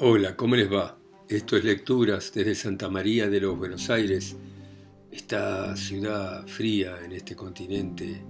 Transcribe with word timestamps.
Hola, 0.00 0.34
¿cómo 0.34 0.56
les 0.56 0.70
va? 0.72 0.98
Esto 1.28 1.56
es 1.56 1.62
Lecturas 1.62 2.32
desde 2.34 2.56
Santa 2.56 2.88
María 2.88 3.28
de 3.28 3.40
los 3.40 3.56
Buenos 3.56 3.88
Aires, 3.90 4.36
esta 5.12 5.76
ciudad 5.76 6.44
fría 6.48 6.96
en 7.04 7.12
este 7.12 7.36
continente 7.36 8.24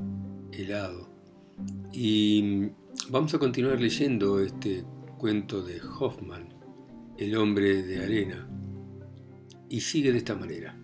helado. 0.53 1.09
Y 1.91 2.69
vamos 3.09 3.33
a 3.33 3.39
continuar 3.39 3.81
leyendo 3.81 4.41
este 4.41 4.85
cuento 5.17 5.63
de 5.63 5.81
Hoffman, 5.81 6.51
El 7.17 7.35
hombre 7.35 7.83
de 7.83 8.05
arena, 8.05 8.47
y 9.71 9.81
sigue 9.81 10.13
de 10.13 10.19
esta 10.19 10.35
manera. 10.35 10.79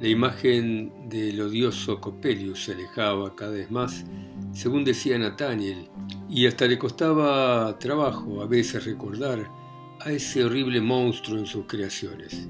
La 0.00 0.06
imagen 0.06 1.08
del 1.08 1.40
odioso 1.40 2.00
Coppelius 2.00 2.66
se 2.66 2.74
alejaba 2.74 3.34
cada 3.34 3.50
vez 3.50 3.68
más, 3.68 4.04
según 4.52 4.84
decía 4.84 5.18
Nathaniel, 5.18 5.88
y 6.34 6.46
hasta 6.46 6.66
le 6.66 6.78
costaba 6.78 7.78
trabajo 7.78 8.40
a 8.40 8.46
veces 8.46 8.86
recordar 8.86 9.50
a 10.00 10.10
ese 10.10 10.42
horrible 10.42 10.80
monstruo 10.80 11.38
en 11.38 11.44
sus 11.44 11.66
creaciones. 11.66 12.48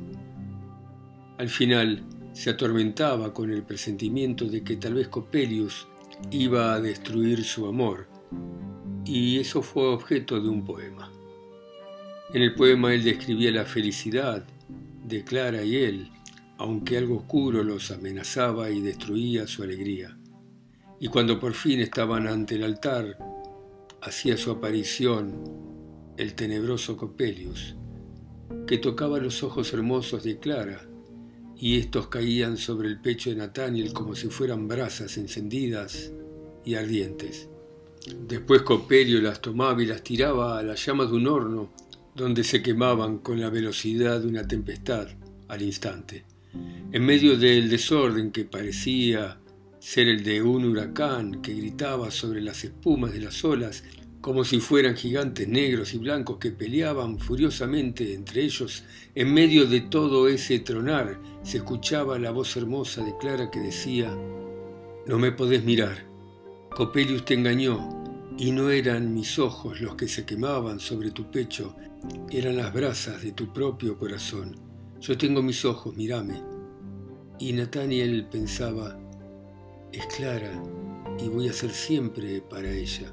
Al 1.37 1.49
final 1.49 2.05
se 2.33 2.51
atormentaba 2.51 3.35
con 3.35 3.51
el 3.51 3.65
presentimiento 3.65 4.45
de 4.45 4.63
que 4.63 4.77
tal 4.77 4.95
vez 4.95 5.09
Coppelius 5.09 5.89
iba 6.31 6.75
a 6.75 6.81
destruir 6.81 7.43
su 7.43 7.67
amor, 7.67 8.07
y 9.05 9.41
eso 9.41 9.63
fue 9.63 9.89
objeto 9.89 10.41
de 10.41 10.49
un 10.49 10.65
poema. 10.65 11.11
En 12.33 12.43
el 12.43 12.55
poema 12.55 12.95
él 12.95 13.03
describía 13.03 13.51
la 13.51 13.65
felicidad 13.65 14.45
de 15.05 15.25
Clara 15.25 15.65
y 15.65 15.75
él, 15.75 16.09
aunque 16.57 16.99
algo 16.99 17.17
oscuro 17.17 17.65
los 17.65 17.91
amenazaba 17.91 18.71
y 18.71 18.81
destruía 18.81 19.49
su 19.49 19.65
alegría. 19.65 20.17
Y 21.01 21.09
cuando 21.09 21.41
por 21.41 21.55
fin 21.55 21.81
estaban 21.81 22.29
ante 22.29 22.55
el 22.55 22.63
altar, 22.63 23.19
hacía 24.03 24.37
su 24.37 24.51
aparición 24.51 25.33
el 26.17 26.35
tenebroso 26.35 26.97
Coppelius, 26.97 27.77
que 28.67 28.79
tocaba 28.79 29.19
los 29.19 29.43
ojos 29.43 29.73
hermosos 29.73 30.25
de 30.25 30.39
Clara, 30.39 30.89
y 31.57 31.79
estos 31.79 32.09
caían 32.09 32.57
sobre 32.57 32.89
el 32.89 33.01
pecho 33.01 33.31
de 33.31 33.37
Nathaniel 33.37 33.93
como 33.93 34.17
si 34.17 34.29
fueran 34.29 34.67
brasas 34.67 35.17
encendidas 35.17 36.13
y 36.65 36.75
ardientes. 36.75 37.49
Después 38.27 38.63
Copelio 38.63 39.21
las 39.21 39.41
tomaba 39.41 39.81
y 39.81 39.87
las 39.87 40.03
tiraba 40.03 40.59
a 40.59 40.63
la 40.65 40.75
llama 40.75 41.07
de 41.07 41.13
un 41.13 41.29
horno, 41.29 41.73
donde 42.17 42.43
se 42.43 42.61
quemaban 42.61 43.19
con 43.19 43.41
la 43.41 43.49
velocidad 43.49 44.21
de 44.21 44.27
una 44.27 44.47
tempestad 44.47 45.09
al 45.47 45.63
instante. 45.63 46.25
En 46.91 47.05
medio 47.05 47.39
del 47.39 47.71
desorden 47.71 48.33
que 48.33 48.45
parecía 48.45 49.39
ser 49.83 50.07
el 50.07 50.23
de 50.23 50.41
un 50.41 50.65
huracán 50.65 51.43
que 51.43 51.55
gritaba 51.55 52.13
sobre 52.13 52.41
las 52.41 52.63
espumas 52.63 53.13
de 53.13 53.19
las 53.19 53.45
olas, 53.45 53.83
como 54.21 54.45
si 54.45 54.61
fueran 54.61 54.95
gigantes 54.95 55.49
negros 55.49 55.93
y 55.93 55.99
blancos 55.99 56.39
que 56.39 56.53
peleaban 56.53 57.19
furiosamente 57.19 58.15
entre 58.15 58.45
ellos, 58.45 58.85
en 59.17 59.35
medio 59.35 59.67
de 59.67 59.81
todo 59.81 60.29
ese 60.29 60.61
tronar 60.61 61.19
se 61.43 61.57
escuchaba 61.57 62.21
la 62.21 62.31
voz 62.31 62.57
hermosa 62.57 63.05
de 63.05 63.17
Clara 63.19 63.51
que 63.51 63.59
decía, 63.59 64.17
No 65.09 65.19
me 65.19 65.33
podés 65.33 65.65
mirar, 65.65 66.07
Copelius 66.71 67.25
te 67.25 67.35
engañó, 67.35 68.05
y 68.39 68.53
no 68.53 68.71
eran 68.71 69.13
mis 69.13 69.41
ojos 69.41 69.81
los 69.81 69.97
que 69.97 70.07
se 70.07 70.25
quemaban 70.25 70.79
sobre 70.79 71.11
tu 71.11 71.29
pecho, 71.29 71.75
eran 72.31 72.57
las 72.57 72.73
brasas 72.73 73.21
de 73.21 73.33
tu 73.33 73.53
propio 73.53 73.99
corazón. 73.99 74.55
Yo 75.01 75.19
tengo 75.19 75.43
mis 75.43 75.65
ojos, 75.65 75.97
mírame. 75.97 76.41
Y 77.41 77.53
Nathaniel 77.53 78.29
pensaba, 78.31 79.02
es 79.93 80.07
Clara 80.07 80.63
y 81.19 81.29
voy 81.29 81.49
a 81.49 81.53
ser 81.53 81.71
siempre 81.71 82.41
para 82.41 82.71
ella. 82.71 83.13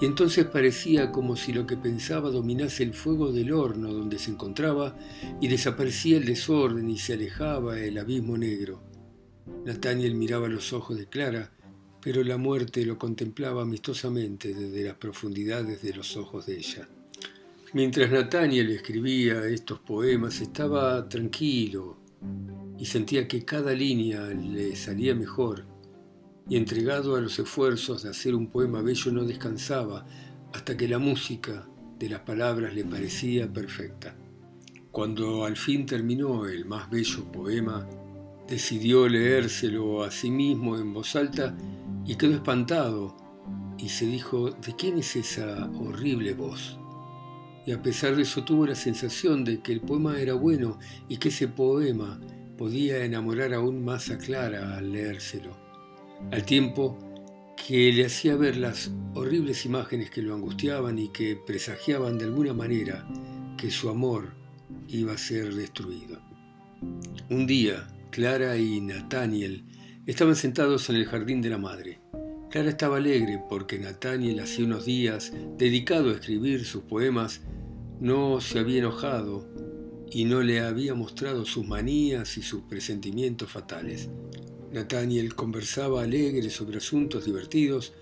Y 0.00 0.04
entonces 0.04 0.46
parecía 0.46 1.12
como 1.12 1.36
si 1.36 1.52
lo 1.52 1.66
que 1.66 1.76
pensaba 1.76 2.30
dominase 2.30 2.82
el 2.82 2.92
fuego 2.92 3.30
del 3.30 3.52
horno 3.52 3.92
donde 3.92 4.18
se 4.18 4.30
encontraba 4.30 4.96
y 5.40 5.48
desaparecía 5.48 6.16
el 6.16 6.24
desorden 6.24 6.88
y 6.88 6.98
se 6.98 7.14
alejaba 7.14 7.78
el 7.78 7.98
abismo 7.98 8.36
negro. 8.36 8.82
Nathaniel 9.64 10.14
miraba 10.14 10.48
los 10.48 10.72
ojos 10.72 10.98
de 10.98 11.06
Clara, 11.06 11.52
pero 12.00 12.24
la 12.24 12.36
muerte 12.36 12.84
lo 12.84 12.98
contemplaba 12.98 13.62
amistosamente 13.62 14.54
desde 14.54 14.84
las 14.84 14.94
profundidades 14.94 15.82
de 15.82 15.94
los 15.94 16.16
ojos 16.16 16.46
de 16.46 16.56
ella. 16.56 16.88
Mientras 17.74 18.10
Nathaniel 18.10 18.70
escribía 18.70 19.46
estos 19.46 19.78
poemas 19.78 20.40
estaba 20.40 21.08
tranquilo, 21.08 21.96
y 22.78 22.86
sentía 22.86 23.28
que 23.28 23.44
cada 23.44 23.72
línea 23.72 24.26
le 24.28 24.74
salía 24.74 25.14
mejor, 25.14 25.64
y 26.48 26.56
entregado 26.56 27.16
a 27.16 27.20
los 27.20 27.38
esfuerzos 27.38 28.02
de 28.02 28.10
hacer 28.10 28.34
un 28.34 28.48
poema 28.48 28.82
bello 28.82 29.12
no 29.12 29.24
descansaba 29.24 30.06
hasta 30.52 30.76
que 30.76 30.88
la 30.88 30.98
música 30.98 31.66
de 31.98 32.08
las 32.08 32.20
palabras 32.20 32.74
le 32.74 32.84
parecía 32.84 33.52
perfecta. 33.52 34.16
Cuando 34.90 35.44
al 35.44 35.56
fin 35.56 35.86
terminó 35.86 36.46
el 36.46 36.64
más 36.66 36.90
bello 36.90 37.30
poema, 37.32 37.88
decidió 38.48 39.08
leérselo 39.08 40.02
a 40.02 40.10
sí 40.10 40.30
mismo 40.30 40.76
en 40.76 40.92
voz 40.92 41.16
alta 41.16 41.56
y 42.04 42.16
quedó 42.16 42.34
espantado 42.34 43.16
y 43.78 43.88
se 43.88 44.06
dijo, 44.06 44.50
¿de 44.50 44.76
quién 44.76 44.98
es 44.98 45.16
esa 45.16 45.70
horrible 45.70 46.34
voz? 46.34 46.78
Y 47.64 47.72
a 47.72 47.80
pesar 47.80 48.16
de 48.16 48.22
eso 48.22 48.44
tuvo 48.44 48.66
la 48.66 48.74
sensación 48.74 49.44
de 49.44 49.60
que 49.60 49.72
el 49.72 49.80
poema 49.80 50.20
era 50.20 50.34
bueno 50.34 50.78
y 51.08 51.16
que 51.18 51.28
ese 51.28 51.48
poema 51.48 52.20
podía 52.58 53.04
enamorar 53.04 53.54
aún 53.54 53.84
más 53.84 54.10
a 54.10 54.18
Clara 54.18 54.76
al 54.76 54.92
leérselo, 54.92 55.56
al 56.30 56.44
tiempo 56.44 56.98
que 57.66 57.92
le 57.92 58.06
hacía 58.06 58.36
ver 58.36 58.56
las 58.56 58.90
horribles 59.14 59.64
imágenes 59.66 60.10
que 60.10 60.22
lo 60.22 60.34
angustiaban 60.34 60.98
y 60.98 61.08
que 61.08 61.36
presagiaban 61.36 62.18
de 62.18 62.24
alguna 62.24 62.54
manera 62.54 63.06
que 63.56 63.70
su 63.70 63.88
amor 63.88 64.34
iba 64.88 65.12
a 65.12 65.18
ser 65.18 65.54
destruido. 65.54 66.20
Un 67.30 67.46
día, 67.46 67.86
Clara 68.10 68.56
y 68.56 68.80
Nathaniel 68.80 69.64
estaban 70.06 70.36
sentados 70.36 70.90
en 70.90 70.96
el 70.96 71.06
jardín 71.06 71.40
de 71.40 71.50
la 71.50 71.58
madre. 71.58 72.00
Clara 72.50 72.70
estaba 72.70 72.96
alegre 72.96 73.40
porque 73.48 73.78
Nathaniel 73.78 74.40
hacía 74.40 74.64
unos 74.64 74.84
días, 74.84 75.32
dedicado 75.56 76.10
a 76.10 76.14
escribir 76.14 76.64
sus 76.64 76.82
poemas, 76.82 77.40
no 78.00 78.40
se 78.40 78.58
había 78.58 78.80
enojado 78.80 79.48
y 80.10 80.24
no 80.24 80.42
le 80.42 80.60
había 80.60 80.94
mostrado 80.94 81.46
sus 81.46 81.66
manías 81.66 82.36
y 82.36 82.42
sus 82.42 82.62
presentimientos 82.62 83.50
fatales. 83.50 84.10
Nathaniel 84.72 85.34
conversaba 85.34 86.02
alegre 86.02 86.48
sobre 86.48 86.78
asuntos 86.78 87.26
divertidos, 87.26 87.92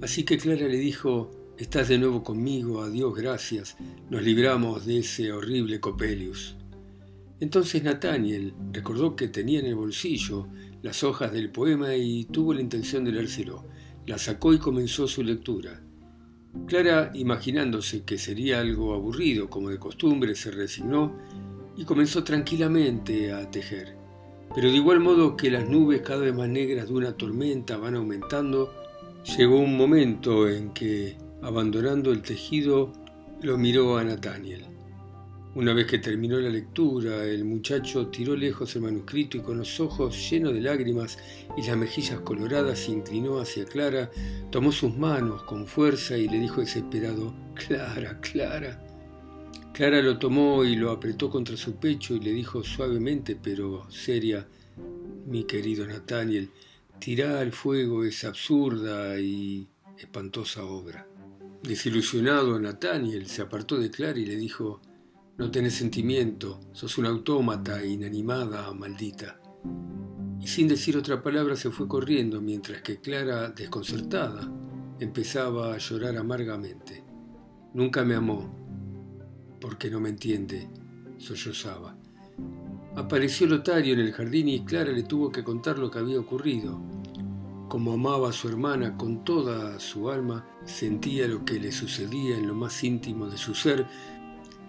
así 0.00 0.24
que 0.24 0.38
Clara 0.38 0.68
le 0.68 0.78
dijo, 0.78 1.30
Estás 1.58 1.88
de 1.88 1.98
nuevo 1.98 2.22
conmigo, 2.22 2.82
adiós, 2.82 3.14
gracias, 3.14 3.76
nos 4.08 4.22
libramos 4.22 4.86
de 4.86 4.98
ese 4.98 5.32
horrible 5.32 5.80
Copelius. 5.80 6.56
Entonces 7.40 7.82
Nathaniel 7.82 8.54
recordó 8.72 9.16
que 9.16 9.28
tenía 9.28 9.60
en 9.60 9.66
el 9.66 9.74
bolsillo 9.74 10.46
las 10.82 11.04
hojas 11.04 11.32
del 11.32 11.50
poema 11.50 11.94
y 11.94 12.24
tuvo 12.24 12.54
la 12.54 12.60
intención 12.60 13.04
de 13.04 13.12
leérselo. 13.12 13.64
La 14.06 14.18
sacó 14.18 14.52
y 14.52 14.58
comenzó 14.58 15.06
su 15.08 15.22
lectura. 15.22 15.82
Clara, 16.66 17.10
imaginándose 17.14 18.04
que 18.04 18.18
sería 18.18 18.60
algo 18.60 18.94
aburrido 18.94 19.50
como 19.50 19.70
de 19.70 19.78
costumbre, 19.78 20.34
se 20.34 20.50
resignó 20.50 21.16
y 21.76 21.84
comenzó 21.84 22.24
tranquilamente 22.24 23.32
a 23.32 23.50
tejer. 23.50 24.01
Pero 24.54 24.70
de 24.70 24.76
igual 24.76 25.00
modo 25.00 25.36
que 25.36 25.50
las 25.50 25.68
nubes 25.68 26.02
cada 26.02 26.20
vez 26.20 26.34
más 26.34 26.48
negras 26.48 26.88
de 26.88 26.94
una 26.94 27.12
tormenta 27.12 27.78
van 27.78 27.94
aumentando, 27.94 28.72
llegó 29.36 29.58
un 29.58 29.76
momento 29.76 30.48
en 30.48 30.70
que, 30.74 31.16
abandonando 31.40 32.12
el 32.12 32.22
tejido, 32.22 32.92
lo 33.40 33.56
miró 33.56 33.96
a 33.96 34.04
Nathaniel. 34.04 34.66
Una 35.54 35.74
vez 35.74 35.86
que 35.86 35.98
terminó 35.98 36.38
la 36.38 36.48
lectura, 36.48 37.24
el 37.24 37.44
muchacho 37.44 38.06
tiró 38.08 38.34
lejos 38.34 38.74
el 38.74 38.82
manuscrito 38.82 39.36
y 39.36 39.40
con 39.40 39.58
los 39.58 39.80
ojos 39.80 40.30
llenos 40.30 40.54
de 40.54 40.62
lágrimas 40.62 41.18
y 41.58 41.66
las 41.66 41.76
mejillas 41.76 42.20
coloradas 42.20 42.78
se 42.78 42.92
inclinó 42.92 43.38
hacia 43.38 43.66
Clara, 43.66 44.10
tomó 44.50 44.72
sus 44.72 44.96
manos 44.96 45.42
con 45.42 45.66
fuerza 45.66 46.16
y 46.16 46.28
le 46.28 46.38
dijo 46.38 46.60
desesperado, 46.62 47.34
Clara, 47.54 48.18
Clara. 48.20 48.91
Clara 49.72 50.02
lo 50.02 50.18
tomó 50.18 50.64
y 50.64 50.76
lo 50.76 50.90
apretó 50.90 51.30
contra 51.30 51.56
su 51.56 51.76
pecho 51.76 52.14
y 52.14 52.20
le 52.20 52.32
dijo 52.32 52.62
suavemente 52.62 53.38
pero 53.42 53.90
seria, 53.90 54.46
mi 55.26 55.44
querido 55.44 55.86
Nathaniel, 55.86 56.50
tirá 56.98 57.40
al 57.40 57.52
fuego 57.52 58.04
esa 58.04 58.28
absurda 58.28 59.18
y 59.18 59.66
espantosa 59.96 60.64
obra. 60.64 61.08
Desilusionado, 61.62 62.58
Nathaniel 62.60 63.26
se 63.26 63.40
apartó 63.40 63.78
de 63.78 63.90
Clara 63.90 64.18
y 64.18 64.26
le 64.26 64.36
dijo, 64.36 64.82
no 65.38 65.50
tenés 65.50 65.74
sentimiento, 65.74 66.60
sos 66.72 66.98
un 66.98 67.06
autómata 67.06 67.82
inanimada, 67.82 68.70
maldita. 68.74 69.40
Y 70.38 70.48
sin 70.48 70.68
decir 70.68 70.98
otra 70.98 71.22
palabra 71.22 71.56
se 71.56 71.70
fue 71.70 71.88
corriendo 71.88 72.42
mientras 72.42 72.82
que 72.82 73.00
Clara, 73.00 73.48
desconcertada, 73.48 74.52
empezaba 75.00 75.72
a 75.72 75.78
llorar 75.78 76.16
amargamente. 76.18 77.02
Nunca 77.72 78.04
me 78.04 78.16
amó, 78.16 78.61
porque 79.62 79.88
no 79.88 80.00
me 80.00 80.08
entiende, 80.08 80.68
sollozaba. 81.18 81.96
Apareció 82.96 83.46
Lotario 83.46 83.94
en 83.94 84.00
el 84.00 84.12
jardín 84.12 84.48
y 84.48 84.64
Clara 84.64 84.90
le 84.90 85.04
tuvo 85.04 85.30
que 85.30 85.44
contar 85.44 85.78
lo 85.78 85.88
que 85.90 86.00
había 86.00 86.18
ocurrido. 86.18 86.80
como 87.68 87.94
amaba 87.94 88.28
a 88.28 88.32
su 88.32 88.48
hermana 88.48 88.98
con 88.98 89.24
toda 89.24 89.80
su 89.80 90.10
alma, 90.10 90.46
sentía 90.66 91.26
lo 91.26 91.42
que 91.42 91.58
le 91.58 91.72
sucedía 91.72 92.36
en 92.36 92.46
lo 92.46 92.54
más 92.54 92.84
íntimo 92.84 93.28
de 93.28 93.38
su 93.38 93.54
ser, 93.54 93.86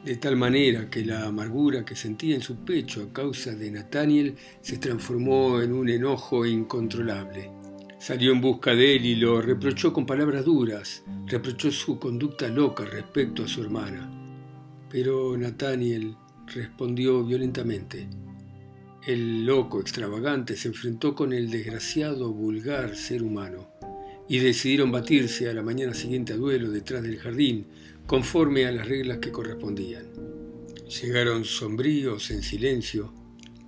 de 0.06 0.16
tal 0.16 0.38
manera 0.38 0.90
que 0.90 1.04
la 1.04 1.26
amargura 1.26 1.84
que 1.84 1.98
sentía 1.98 2.36
en 2.36 2.42
su 2.42 2.64
pecho 2.64 3.04
a 3.04 3.12
causa 3.12 3.52
de 3.52 3.72
Nathaniel 3.72 4.38
se 4.62 4.78
transformó 4.78 5.60
en 5.60 5.74
un 5.74 5.90
enojo 5.90 6.46
incontrolable. 6.46 7.52
Salió 8.00 8.32
en 8.32 8.40
busca 8.40 8.74
de 8.74 8.96
él 8.96 9.06
y 9.06 9.16
lo 9.16 9.42
reprochó 9.42 9.92
con 9.92 10.06
palabras 10.06 10.46
duras, 10.46 11.04
reprochó 11.26 11.72
su 11.72 12.00
conducta 12.00 12.48
loca 12.48 12.86
respecto 12.86 13.44
a 13.44 13.50
su 13.50 13.64
hermana. 13.64 14.23
Pero 14.94 15.36
Nathaniel 15.36 16.16
respondió 16.54 17.26
violentamente. 17.26 18.08
El 19.08 19.44
loco 19.44 19.82
extravagante 19.82 20.56
se 20.56 20.68
enfrentó 20.68 21.16
con 21.16 21.34
el 21.34 21.50
desgraciado 21.50 22.32
vulgar 22.32 22.96
ser 22.96 23.24
humano 23.24 23.70
y 24.30 24.38
decidieron 24.38 24.92
batirse 24.92 25.50
a 25.50 25.54
la 25.56 25.64
mañana 25.64 25.96
siguiente 25.96 26.34
a 26.34 26.38
duelo 26.38 26.70
detrás 26.70 27.02
del 27.02 27.18
jardín, 27.18 27.66
conforme 28.06 28.68
a 28.68 28.72
las 28.72 28.88
reglas 28.88 29.18
que 29.18 29.32
correspondían. 29.32 30.06
Llegaron 31.02 31.44
sombríos 31.44 32.30
en 32.30 32.44
silencio, 32.44 33.12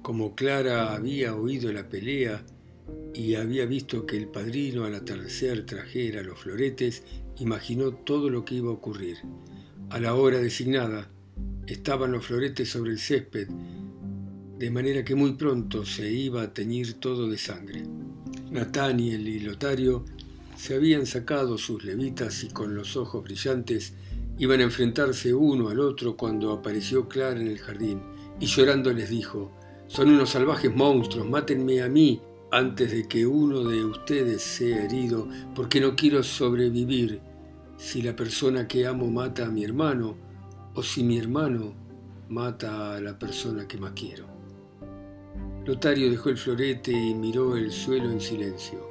como 0.04 0.36
Clara 0.36 0.94
había 0.94 1.36
oído 1.36 1.74
la 1.74 1.90
pelea 1.90 2.46
y 3.16 3.34
había 3.34 3.66
visto 3.66 4.06
que 4.06 4.16
el 4.16 4.28
padrino 4.28 4.86
al 4.86 4.94
atardecer 4.94 5.66
trajera 5.66 6.22
los 6.22 6.38
floretes, 6.38 7.02
imaginó 7.40 7.96
todo 7.96 8.30
lo 8.30 8.46
que 8.46 8.54
iba 8.54 8.70
a 8.70 8.74
ocurrir. 8.74 9.18
A 9.90 10.00
la 10.00 10.14
hora 10.14 10.38
designada, 10.38 11.10
estaban 11.68 12.12
los 12.12 12.26
floretes 12.26 12.70
sobre 12.70 12.92
el 12.92 13.00
césped 13.00 13.48
de 14.58 14.72
manera 14.72 15.04
que 15.04 15.16
muy 15.16 15.34
pronto 15.34 15.86
se 15.86 16.10
iba 16.12 16.42
a 16.42 16.54
teñir 16.54 16.94
todo 16.94 17.28
de 17.28 17.38
sangre. 17.38 17.84
Nathaniel 18.52 19.28
y 19.28 19.40
Lotario 19.42 20.06
se 20.56 20.76
habían 20.76 21.06
sacado 21.06 21.58
sus 21.58 21.84
levitas 21.84 22.44
y 22.44 22.48
con 22.48 22.74
los 22.74 22.96
ojos 22.96 23.24
brillantes 23.24 23.94
iban 24.38 24.62
a 24.62 24.64
enfrentarse 24.64 25.34
uno 25.34 25.70
al 25.70 25.80
otro 25.80 26.16
cuando 26.16 26.54
apareció 26.54 27.10
Clara 27.10 27.40
en 27.40 27.48
el 27.48 27.60
jardín 27.60 28.02
y 28.40 28.46
llorando 28.46 28.94
les 28.94 29.10
dijo, 29.10 29.52
son 29.88 30.10
unos 30.10 30.30
salvajes 30.32 30.74
monstruos, 30.74 31.28
mátenme 31.28 31.82
a 31.82 31.90
mí 31.90 32.22
antes 32.52 32.92
de 32.92 33.08
que 33.08 33.26
uno 33.26 33.64
de 33.64 33.84
ustedes 33.84 34.42
sea 34.42 34.86
herido, 34.86 35.28
porque 35.54 35.82
no 35.82 35.96
quiero 35.96 36.24
sobrevivir 36.24 37.20
si 37.78 38.02
la 38.02 38.16
persona 38.16 38.68
que 38.68 38.88
amo 38.88 39.12
mata 39.12 39.46
a 39.46 39.52
mi 39.52 39.66
hermano 39.66 40.16
o 40.76 40.84
si 40.84 41.04
mi 41.04 41.18
hermano 41.18 41.74
mata 42.30 42.96
a 42.96 43.02
la 43.02 43.18
persona 43.18 43.68
que 43.68 43.78
más 43.78 43.94
quiero. 43.94 44.26
Lotario 45.66 46.12
dejó 46.12 46.30
el 46.30 46.38
florete 46.38 46.92
y 46.92 47.16
miró 47.16 47.56
el 47.56 47.72
suelo 47.72 48.12
en 48.12 48.22
silencio. 48.22 48.86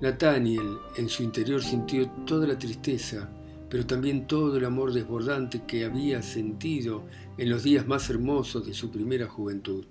Nathaniel 0.00 0.78
en 0.96 1.08
su 1.08 1.24
interior 1.24 1.62
sintió 1.62 2.08
toda 2.24 2.46
la 2.46 2.58
tristeza, 2.58 3.28
pero 3.68 3.84
también 3.84 4.26
todo 4.26 4.56
el 4.56 4.64
amor 4.64 4.92
desbordante 4.92 5.64
que 5.66 5.84
había 5.84 6.22
sentido 6.22 7.04
en 7.36 7.50
los 7.50 7.64
días 7.64 7.86
más 7.86 8.08
hermosos 8.08 8.64
de 8.64 8.74
su 8.74 8.90
primera 8.90 9.26
juventud. 9.26 9.84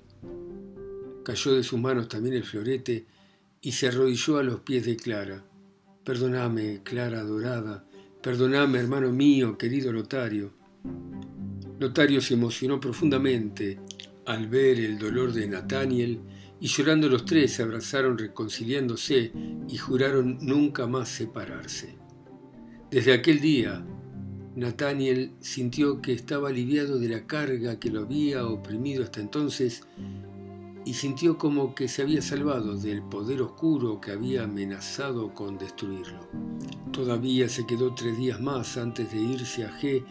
Cayó 1.24 1.56
de 1.56 1.64
sus 1.64 1.80
manos 1.80 2.08
también 2.08 2.36
el 2.36 2.46
florete 2.46 3.06
y 3.60 3.74
se 3.74 3.88
arrodilló 3.88 4.38
a 4.38 4.44
los 4.44 4.62
pies 4.62 4.86
de 4.86 4.96
Clara. 4.96 5.44
Perdóname, 6.06 6.82
Clara 6.84 7.20
adorada, 7.20 7.86
perdóname, 8.22 8.80
hermano 8.80 9.12
mío, 9.12 9.58
querido 9.58 9.92
Lotario. 9.92 10.57
Lotario 11.80 12.22
se 12.22 12.34
emocionó 12.34 12.80
profundamente 12.80 13.80
al 14.26 14.48
ver 14.48 14.80
el 14.80 14.98
dolor 14.98 15.32
de 15.32 15.48
Nathaniel, 15.48 16.20
y 16.60 16.68
llorando 16.68 17.08
los 17.08 17.26
tres 17.26 17.54
se 17.54 17.64
abrazaron 17.64 18.18
reconciliándose 18.18 19.32
y 19.70 19.78
juraron 19.78 20.40
nunca 20.42 20.88
más 20.88 21.08
separarse. 21.08 21.96
Desde 22.90 23.14
aquel 23.14 23.40
día, 23.40 23.86
Nathaniel 24.56 25.34
sintió 25.40 26.02
que 26.02 26.14
estaba 26.14 26.50
aliviado 26.50 26.98
de 26.98 27.10
la 27.10 27.28
carga 27.28 27.80
que 27.80 27.92
lo 27.92 28.02
había 28.02 28.48
oprimido 28.48 29.04
hasta 29.04 29.22
entonces 29.22 29.84
y 30.84 30.94
sintió 30.94 31.38
como 31.38 31.76
que 31.76 31.88
se 31.88 32.02
había 32.02 32.22
salvado 32.22 32.76
del 32.76 33.04
poder 33.04 33.42
oscuro 33.42 34.02
que 34.02 34.12
había 34.12 34.46
amenazado 34.46 35.34
con 35.34 35.58
destruirlo. 35.58 36.28
Todavía 36.92 37.50
se 37.50 37.68
quedó 37.68 37.94
tres 37.94 38.18
días 38.18 38.42
más 38.42 38.78
antes 38.78 39.12
de 39.12 39.20
irse 39.20 39.64
a 39.64 39.80
G 39.80 40.04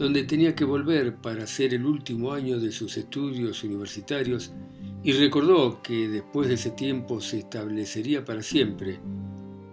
donde 0.00 0.24
tenía 0.24 0.54
que 0.54 0.64
volver 0.64 1.16
para 1.16 1.44
hacer 1.44 1.74
el 1.74 1.84
último 1.84 2.32
año 2.32 2.58
de 2.58 2.72
sus 2.72 2.96
estudios 2.96 3.62
universitarios 3.62 4.50
y 5.04 5.12
recordó 5.12 5.82
que 5.82 6.08
después 6.08 6.48
de 6.48 6.54
ese 6.54 6.70
tiempo 6.70 7.20
se 7.20 7.40
establecería 7.40 8.24
para 8.24 8.42
siempre 8.42 8.98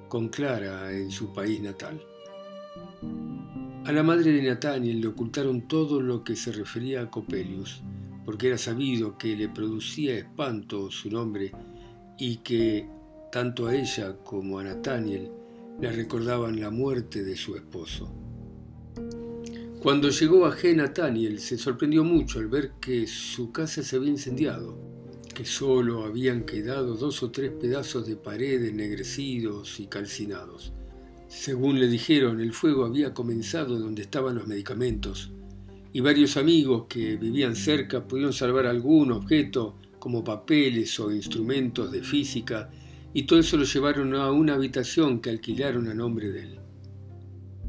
con 0.10 0.28
Clara 0.28 0.92
en 0.92 1.12
su 1.12 1.32
país 1.32 1.62
natal. 1.62 2.02
A 3.86 3.92
la 3.94 4.04
madre 4.04 4.34
de 4.34 4.42
Nathaniel 4.42 5.00
le 5.00 5.08
ocultaron 5.08 5.66
todo 5.66 6.02
lo 6.02 6.26
que 6.26 6.36
se 6.36 6.52
refería 6.52 7.04
a 7.04 7.10
Copelius, 7.10 7.82
porque 8.26 8.48
era 8.48 8.58
sabido 8.58 9.18
que 9.18 9.34
le 9.38 9.48
producía 9.48 10.18
espanto 10.18 10.92
su 10.92 11.10
nombre 11.10 11.54
y 12.20 12.40
que 12.40 12.86
tanto 13.32 13.68
a 13.68 13.76
ella 13.76 14.18
como 14.26 14.60
a 14.60 14.66
Nathaniel 14.66 15.32
le 15.80 15.90
recordaban 15.90 16.60
la 16.60 16.70
muerte 16.70 17.24
de 17.24 17.38
su 17.38 17.56
esposo. 17.56 18.27
Cuando 19.88 20.10
llegó 20.10 20.46
a 20.46 20.54
G. 20.54 20.76
Nathaniel 20.76 21.40
se 21.40 21.58
sorprendió 21.58 22.04
mucho 22.04 22.40
al 22.40 22.50
ver 22.50 22.72
que 22.82 23.08
su 23.08 23.54
casa 23.54 23.82
se 23.84 23.96
había 23.96 24.10
incendiado, 24.10 24.78
que 25.34 25.46
solo 25.46 26.04
habían 26.04 26.44
quedado 26.44 26.96
dos 26.96 27.24
o 27.24 27.32
tres 27.32 27.52
pedazos 27.52 28.06
de 28.06 28.18
pared 28.18 28.66
ennegrecidos 28.66 29.80
y 29.80 29.88
calcinados. 29.88 30.74
Según 31.30 31.80
le 31.80 31.88
dijeron, 31.88 32.42
el 32.42 32.52
fuego 32.52 32.84
había 32.84 33.14
comenzado 33.14 33.80
donde 33.80 34.02
estaban 34.02 34.36
los 34.36 34.46
medicamentos, 34.46 35.32
y 35.94 36.02
varios 36.02 36.36
amigos 36.36 36.88
que 36.90 37.16
vivían 37.16 37.56
cerca 37.56 38.06
pudieron 38.06 38.34
salvar 38.34 38.66
algún 38.66 39.14
objeto 39.14 39.78
como 40.00 40.22
papeles 40.22 41.00
o 41.00 41.14
instrumentos 41.14 41.94
de 41.94 42.04
física, 42.04 42.70
y 43.14 43.24
todo 43.24 43.40
eso 43.40 43.56
lo 43.56 43.64
llevaron 43.64 44.14
a 44.16 44.34
una 44.34 44.56
habitación 44.56 45.22
que 45.22 45.30
alquilaron 45.30 45.88
a 45.88 45.94
nombre 45.94 46.34
de 46.34 46.42
él. 46.42 46.57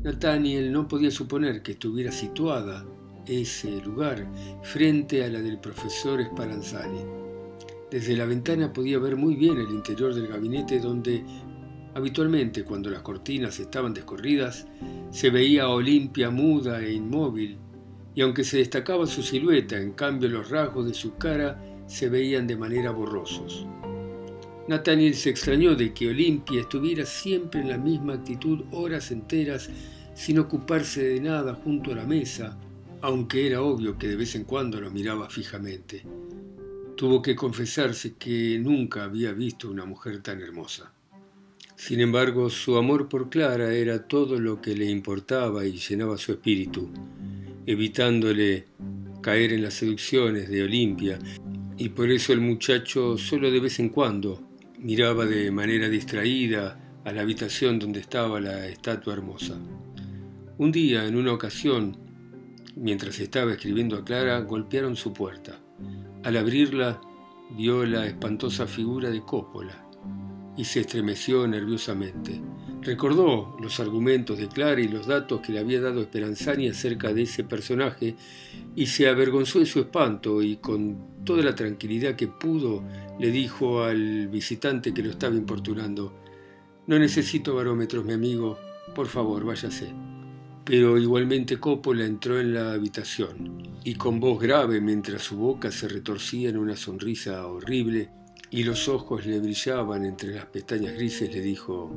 Nathaniel 0.03 0.73
no 0.73 0.87
podía 0.87 1.11
suponer 1.11 1.61
que 1.62 1.73
estuviera 1.73 2.12
situada 2.12 2.87
ese 3.27 3.81
lugar 3.83 4.27
frente 4.62 5.25
a 5.25 5.29
la 5.29 5.43
del 5.43 5.59
profesor 5.59 6.23
Spallanzani. 6.25 7.00
Desde 7.91 8.17
la 8.17 8.25
ventana 8.25 8.73
podía 8.73 8.99
ver 8.99 9.17
muy 9.17 9.35
bien 9.35 9.59
el 9.59 9.71
interior 9.71 10.15
del 10.15 10.29
gabinete 10.29 10.79
donde 10.79 11.25
habitualmente 11.95 12.62
cuando 12.62 12.91
las 12.91 13.03
cortinas 13.03 13.59
estaban 13.59 13.93
descorridas 13.93 14.69
se 15.11 15.31
veía 15.31 15.64
a 15.64 15.71
Olimpia 15.71 16.31
muda 16.31 16.81
e 16.81 16.93
inmóvil 16.93 17.59
y 18.14 18.23
aunque 18.23 18.45
se 18.45 18.59
destacaba 18.59 19.07
su 19.07 19.23
silueta, 19.23 19.76
en 19.76 19.93
cambio 19.93 20.28
los 20.28 20.49
rasgos 20.49 20.87
de 20.87 20.95
su 20.95 21.17
cara 21.17 21.61
se 21.87 22.09
veían 22.09 22.47
de 22.47 22.57
manera 22.57 22.93
borrosos. 22.93 23.67
Nathaniel 24.69 25.15
se 25.15 25.31
extrañó 25.31 25.75
de 25.75 25.95
que 25.95 26.11
Olimpia 26.11 26.61
estuviera 26.61 27.07
siempre 27.07 27.63
en 27.63 27.71
la 27.71 27.79
misma 27.79 28.13
actitud 28.13 28.65
horas 28.71 29.11
enteras 29.11 29.71
sin 30.15 30.39
ocuparse 30.39 31.03
de 31.03 31.21
nada 31.21 31.55
junto 31.55 31.93
a 31.93 31.95
la 31.95 32.05
mesa, 32.05 32.59
aunque 33.01 33.47
era 33.47 33.63
obvio 33.63 33.97
que 33.97 34.09
de 34.09 34.17
vez 34.17 34.35
en 34.35 34.45
cuando 34.45 34.79
lo 34.79 34.91
miraba 34.91 35.31
fijamente. 35.31 36.03
Tuvo 36.97 37.23
que 37.23 37.35
confesarse 37.35 38.17
que 38.19 38.59
nunca 38.59 39.05
había 39.05 39.33
visto 39.33 39.71
una 39.71 39.87
mujer 39.87 40.23
tan 40.23 40.43
hermosa. 40.43 40.93
Sin 41.75 42.01
embargo, 42.01 42.51
su 42.51 42.77
amor 42.77 43.09
por 43.09 43.31
Clara 43.31 43.73
era 43.73 44.07
todo 44.07 44.39
lo 44.39 44.61
que 44.61 44.75
le 44.77 44.85
importaba 44.85 45.65
y 45.65 45.79
llenaba 45.79 46.19
su 46.19 46.33
espíritu, 46.33 46.91
evitándole 47.65 48.67
caer 49.23 49.55
en 49.55 49.63
las 49.63 49.75
seducciones 49.75 50.51
de 50.51 50.63
Olimpia, 50.65 51.19
y 51.79 51.89
por 51.89 52.11
eso 52.11 52.35
el 52.35 52.41
muchacho 52.43 53.17
solo 53.17 53.51
de 53.51 53.61
vez 53.61 53.79
en 53.79 53.89
cuando 53.89 54.48
Miraba 54.80 55.26
de 55.26 55.50
manera 55.50 55.88
distraída 55.88 57.00
a 57.04 57.11
la 57.11 57.23
habitación 57.23 57.80
donde 57.80 57.99
estaba 57.99 58.40
la 58.40 58.66
estatua 58.66 59.12
hermosa. 59.12 59.56
Un 60.56 60.70
día, 60.70 61.04
en 61.04 61.16
una 61.16 61.32
ocasión, 61.32 61.97
mientras 62.76 63.18
estaba 63.18 63.52
escribiendo 63.52 63.97
a 63.97 64.04
Clara, 64.04 64.38
golpearon 64.40 64.94
su 64.94 65.12
puerta. 65.12 65.58
Al 66.23 66.37
abrirla, 66.37 67.00
vio 67.56 67.85
la 67.85 68.06
espantosa 68.06 68.68
figura 68.68 69.11
de 69.11 69.20
Coppola 69.20 69.85
y 70.56 70.64
se 70.64 70.80
estremeció 70.80 71.49
nerviosamente. 71.49 72.40
Recordó 72.88 73.54
los 73.61 73.80
argumentos 73.80 74.38
de 74.38 74.49
Clara 74.49 74.80
y 74.80 74.88
los 74.88 75.07
datos 75.07 75.42
que 75.42 75.52
le 75.52 75.59
había 75.59 75.78
dado 75.78 76.02
Speranzani 76.04 76.68
acerca 76.68 77.12
de 77.12 77.25
ese 77.25 77.45
personaje 77.45 78.16
y 78.75 78.87
se 78.87 79.07
avergonzó 79.07 79.59
de 79.59 79.66
su 79.66 79.80
espanto 79.80 80.40
y 80.40 80.57
con 80.57 81.23
toda 81.23 81.42
la 81.42 81.54
tranquilidad 81.54 82.16
que 82.16 82.28
pudo 82.28 82.83
le 83.21 83.30
dijo 83.30 83.83
al 83.83 84.28
visitante 84.28 84.95
que 84.95 85.02
lo 85.02 85.11
estaba 85.11 85.37
importunando, 85.37 86.14
no 86.87 86.99
necesito 86.99 87.54
barómetros, 87.54 88.07
mi 88.07 88.14
amigo, 88.14 88.57
por 88.95 89.09
favor, 89.09 89.45
váyase. 89.45 89.92
Pero 90.64 90.97
igualmente 90.97 91.61
Coppola 91.61 92.07
entró 92.07 92.40
en 92.40 92.54
la 92.54 92.73
habitación 92.73 93.80
y 93.85 93.97
con 93.97 94.18
voz 94.18 94.40
grave, 94.40 94.80
mientras 94.80 95.25
su 95.25 95.37
boca 95.37 95.71
se 95.71 95.88
retorcía 95.88 96.49
en 96.49 96.57
una 96.57 96.75
sonrisa 96.75 97.47
horrible, 97.49 98.09
y 98.50 98.62
los 98.62 98.88
ojos 98.88 99.26
le 99.26 99.40
brillaban 99.40 100.07
entre 100.07 100.35
las 100.35 100.47
pestañas 100.47 100.95
grises, 100.95 101.30
le 101.30 101.42
dijo, 101.42 101.95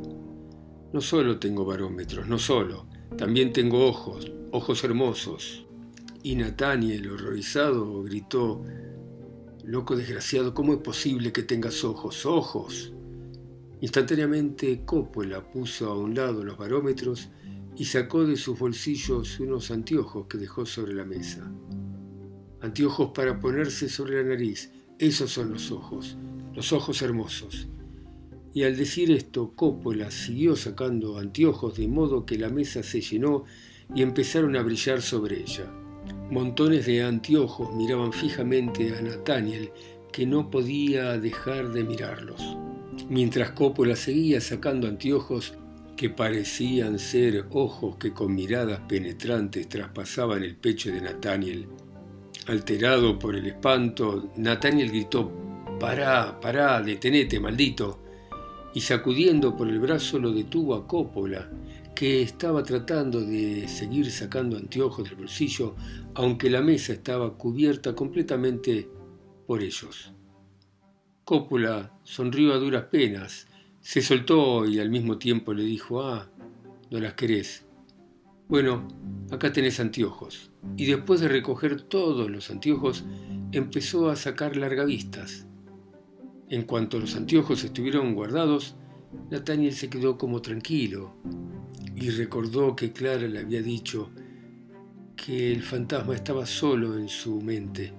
no 0.93 1.01
solo 1.01 1.39
tengo 1.39 1.65
barómetros, 1.65 2.27
no 2.27 2.37
solo, 2.37 2.87
también 3.17 3.53
tengo 3.53 3.87
ojos, 3.87 4.31
ojos 4.51 4.83
hermosos. 4.83 5.65
Y 6.23 6.35
Nathaniel, 6.35 7.09
horrorizado, 7.09 8.03
gritó, 8.03 8.63
Loco 9.63 9.95
desgraciado, 9.95 10.53
¿cómo 10.53 10.73
es 10.73 10.79
posible 10.79 11.31
que 11.31 11.43
tengas 11.43 11.83
ojos? 11.83 12.25
¡Ojos! 12.25 12.91
Instantáneamente 13.79 14.83
Coppola 14.85 15.49
puso 15.51 15.89
a 15.89 15.97
un 15.97 16.15
lado 16.15 16.43
los 16.43 16.57
barómetros 16.57 17.29
y 17.75 17.85
sacó 17.85 18.25
de 18.25 18.37
sus 18.37 18.57
bolsillos 18.57 19.39
unos 19.39 19.71
anteojos 19.71 20.27
que 20.27 20.37
dejó 20.37 20.65
sobre 20.65 20.93
la 20.93 21.05
mesa. 21.05 21.51
Anteojos 22.59 23.11
para 23.13 23.39
ponerse 23.39 23.87
sobre 23.87 24.23
la 24.23 24.29
nariz, 24.29 24.71
esos 24.99 25.31
son 25.31 25.51
los 25.51 25.71
ojos, 25.71 26.17
los 26.53 26.73
ojos 26.73 27.01
hermosos. 27.01 27.67
Y 28.53 28.63
al 28.63 28.75
decir 28.75 29.11
esto, 29.11 29.53
Coppola 29.55 30.11
siguió 30.11 30.55
sacando 30.55 31.17
anteojos 31.17 31.77
de 31.77 31.87
modo 31.87 32.25
que 32.25 32.37
la 32.37 32.49
mesa 32.49 32.83
se 32.83 33.01
llenó 33.01 33.45
y 33.95 34.01
empezaron 34.01 34.55
a 34.55 34.61
brillar 34.61 35.01
sobre 35.01 35.39
ella. 35.41 35.71
Montones 36.29 36.85
de 36.85 37.03
anteojos 37.03 37.73
miraban 37.75 38.11
fijamente 38.11 38.95
a 38.97 39.01
Nathaniel, 39.01 39.71
que 40.11 40.25
no 40.25 40.49
podía 40.49 41.17
dejar 41.17 41.71
de 41.71 41.83
mirarlos. 41.83 42.57
Mientras 43.09 43.51
Coppola 43.51 43.95
seguía 43.95 44.41
sacando 44.41 44.87
anteojos 44.87 45.53
que 45.95 46.09
parecían 46.09 46.99
ser 46.99 47.45
ojos 47.51 47.95
que 47.97 48.11
con 48.11 48.33
miradas 48.33 48.81
penetrantes 48.87 49.69
traspasaban 49.69 50.43
el 50.43 50.55
pecho 50.55 50.91
de 50.91 50.99
Nathaniel. 51.01 51.67
Alterado 52.47 53.19
por 53.19 53.35
el 53.35 53.45
espanto, 53.45 54.31
Nathaniel 54.35 54.89
gritó 54.89 55.31
Pará, 55.79 56.39
pará, 56.39 56.81
detenete, 56.81 57.39
maldito. 57.39 57.99
Y 58.73 58.81
sacudiendo 58.81 59.55
por 59.57 59.67
el 59.67 59.79
brazo 59.79 60.19
lo 60.19 60.31
detuvo 60.31 60.75
a 60.75 60.87
Coppola, 60.87 61.49
que 61.93 62.21
estaba 62.21 62.63
tratando 62.63 63.21
de 63.21 63.67
seguir 63.67 64.09
sacando 64.11 64.57
anteojos 64.57 65.09
del 65.09 65.17
bolsillo, 65.17 65.75
aunque 66.15 66.49
la 66.49 66.61
mesa 66.61 66.93
estaba 66.93 67.37
cubierta 67.37 67.93
completamente 67.93 68.89
por 69.45 69.61
ellos. 69.61 70.13
Coppola 71.25 71.93
sonrió 72.03 72.53
a 72.53 72.57
duras 72.57 72.85
penas, 72.85 73.47
se 73.81 74.01
soltó 74.01 74.65
y 74.65 74.79
al 74.79 74.89
mismo 74.89 75.17
tiempo 75.17 75.53
le 75.53 75.63
dijo, 75.63 76.01
ah, 76.01 76.29
no 76.89 76.99
las 76.99 77.13
querés. 77.13 77.65
Bueno, 78.47 78.87
acá 79.31 79.53
tenés 79.53 79.79
anteojos. 79.79 80.51
Y 80.75 80.85
después 80.85 81.21
de 81.21 81.27
recoger 81.27 81.81
todos 81.81 82.29
los 82.29 82.49
anteojos, 82.49 83.05
empezó 83.51 84.09
a 84.09 84.15
sacar 84.15 84.57
largavistas. 84.57 85.47
En 86.51 86.63
cuanto 86.63 86.99
los 86.99 87.15
anteojos 87.15 87.63
estuvieron 87.63 88.13
guardados, 88.13 88.75
Nathaniel 89.29 89.71
se 89.71 89.89
quedó 89.89 90.17
como 90.17 90.41
tranquilo 90.41 91.15
y 91.95 92.09
recordó 92.09 92.75
que 92.75 92.91
Clara 92.91 93.25
le 93.25 93.39
había 93.39 93.61
dicho 93.61 94.09
que 95.15 95.53
el 95.53 95.63
fantasma 95.63 96.13
estaba 96.13 96.45
solo 96.45 96.97
en 96.97 97.07
su 97.07 97.39
mente, 97.39 97.93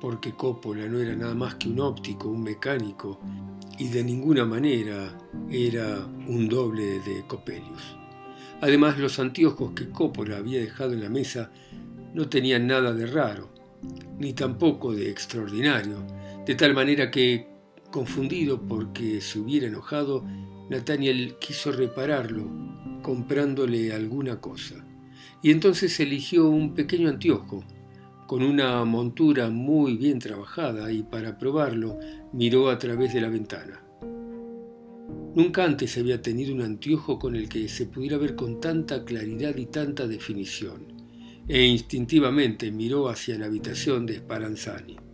porque 0.00 0.32
Coppola 0.32 0.88
no 0.88 0.98
era 0.98 1.14
nada 1.14 1.36
más 1.36 1.54
que 1.54 1.68
un 1.68 1.78
óptico, 1.78 2.28
un 2.28 2.42
mecánico, 2.42 3.20
y 3.78 3.86
de 3.86 4.02
ninguna 4.02 4.44
manera 4.44 5.16
era 5.48 6.04
un 6.26 6.48
doble 6.48 6.98
de 6.98 7.24
Coppelius. 7.28 7.96
Además, 8.62 8.98
los 8.98 9.20
anteojos 9.20 9.74
que 9.74 9.90
Coppola 9.90 10.38
había 10.38 10.58
dejado 10.58 10.92
en 10.92 11.02
la 11.02 11.08
mesa 11.08 11.52
no 12.14 12.28
tenían 12.28 12.66
nada 12.66 12.92
de 12.92 13.06
raro, 13.06 13.48
ni 14.18 14.32
tampoco 14.32 14.92
de 14.92 15.08
extraordinario, 15.08 16.04
de 16.44 16.56
tal 16.56 16.74
manera 16.74 17.12
que 17.12 17.54
Confundido 17.96 18.60
porque 18.60 19.22
se 19.22 19.38
hubiera 19.38 19.68
enojado, 19.68 20.22
Nathaniel 20.68 21.36
quiso 21.40 21.72
repararlo 21.72 22.46
comprándole 23.00 23.90
alguna 23.90 24.38
cosa. 24.38 24.86
Y 25.42 25.50
entonces 25.50 25.98
eligió 25.98 26.46
un 26.46 26.74
pequeño 26.74 27.08
anteojo 27.08 27.64
con 28.26 28.42
una 28.42 28.84
montura 28.84 29.48
muy 29.48 29.96
bien 29.96 30.18
trabajada 30.18 30.92
y 30.92 31.04
para 31.04 31.38
probarlo 31.38 31.98
miró 32.34 32.68
a 32.68 32.78
través 32.78 33.14
de 33.14 33.22
la 33.22 33.30
ventana. 33.30 33.82
Nunca 35.34 35.64
antes 35.64 35.96
había 35.96 36.20
tenido 36.20 36.54
un 36.54 36.60
anteojo 36.60 37.18
con 37.18 37.34
el 37.34 37.48
que 37.48 37.66
se 37.66 37.86
pudiera 37.86 38.18
ver 38.18 38.36
con 38.36 38.60
tanta 38.60 39.06
claridad 39.06 39.56
y 39.56 39.64
tanta 39.64 40.06
definición, 40.06 40.92
e 41.48 41.64
instintivamente 41.64 42.70
miró 42.70 43.08
hacia 43.08 43.38
la 43.38 43.46
habitación 43.46 44.04
de 44.04 44.16
Sparanzani. 44.16 45.05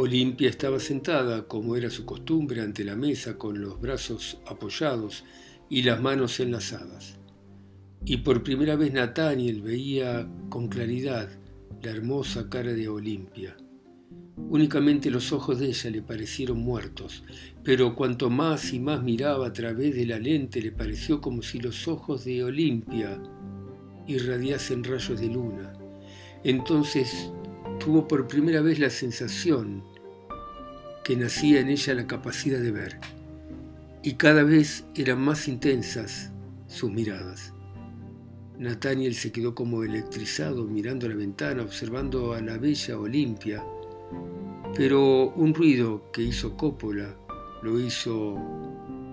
Olimpia 0.00 0.48
estaba 0.48 0.78
sentada, 0.78 1.48
como 1.48 1.74
era 1.74 1.90
su 1.90 2.04
costumbre, 2.04 2.60
ante 2.60 2.84
la 2.84 2.94
mesa 2.94 3.36
con 3.36 3.60
los 3.60 3.80
brazos 3.80 4.38
apoyados 4.46 5.24
y 5.68 5.82
las 5.82 6.00
manos 6.00 6.38
enlazadas. 6.38 7.18
Y 8.04 8.18
por 8.18 8.44
primera 8.44 8.76
vez 8.76 8.92
Nathaniel 8.92 9.60
veía 9.60 10.30
con 10.50 10.68
claridad 10.68 11.28
la 11.82 11.90
hermosa 11.90 12.48
cara 12.48 12.74
de 12.74 12.86
Olimpia. 12.86 13.56
Únicamente 14.36 15.10
los 15.10 15.32
ojos 15.32 15.58
de 15.58 15.66
ella 15.66 15.90
le 15.90 16.02
parecieron 16.02 16.58
muertos, 16.58 17.24
pero 17.64 17.96
cuanto 17.96 18.30
más 18.30 18.72
y 18.72 18.78
más 18.78 19.02
miraba 19.02 19.48
a 19.48 19.52
través 19.52 19.96
de 19.96 20.06
la 20.06 20.20
lente 20.20 20.62
le 20.62 20.70
pareció 20.70 21.20
como 21.20 21.42
si 21.42 21.58
los 21.58 21.88
ojos 21.88 22.24
de 22.24 22.44
Olimpia 22.44 23.20
irradiasen 24.06 24.84
rayos 24.84 25.20
de 25.20 25.26
luna. 25.26 25.72
Entonces 26.44 27.32
tuvo 27.78 28.06
por 28.08 28.26
primera 28.26 28.60
vez 28.60 28.78
la 28.78 28.90
sensación 28.90 29.82
que 31.04 31.16
nacía 31.16 31.60
en 31.60 31.68
ella 31.68 31.94
la 31.94 32.06
capacidad 32.06 32.60
de 32.60 32.70
ver, 32.70 32.98
y 34.02 34.14
cada 34.14 34.42
vez 34.42 34.84
eran 34.94 35.20
más 35.20 35.48
intensas 35.48 36.32
sus 36.66 36.90
miradas. 36.90 37.54
Nathaniel 38.58 39.14
se 39.14 39.30
quedó 39.32 39.54
como 39.54 39.84
electrizado 39.84 40.64
mirando 40.64 41.08
la 41.08 41.14
ventana, 41.14 41.62
observando 41.62 42.34
a 42.34 42.40
la 42.40 42.58
bella 42.58 42.98
Olimpia, 42.98 43.64
pero 44.74 45.30
un 45.30 45.54
ruido 45.54 46.10
que 46.12 46.22
hizo 46.22 46.56
Coppola 46.56 47.16
lo 47.62 47.80
hizo 47.80 48.34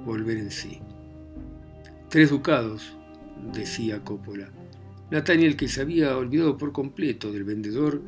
volver 0.04 0.38
en 0.38 0.52
sí. 0.52 0.80
Tres 2.10 2.30
ducados, 2.32 2.96
decía 3.54 4.04
Coppola. 4.04 4.50
Nathaniel, 5.12 5.56
que 5.56 5.68
se 5.68 5.82
había 5.82 6.18
olvidado 6.18 6.58
por 6.58 6.72
completo 6.72 7.32
del 7.32 7.44
vendedor, 7.44 8.02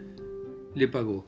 le 0.77 0.88
pagó. 0.88 1.27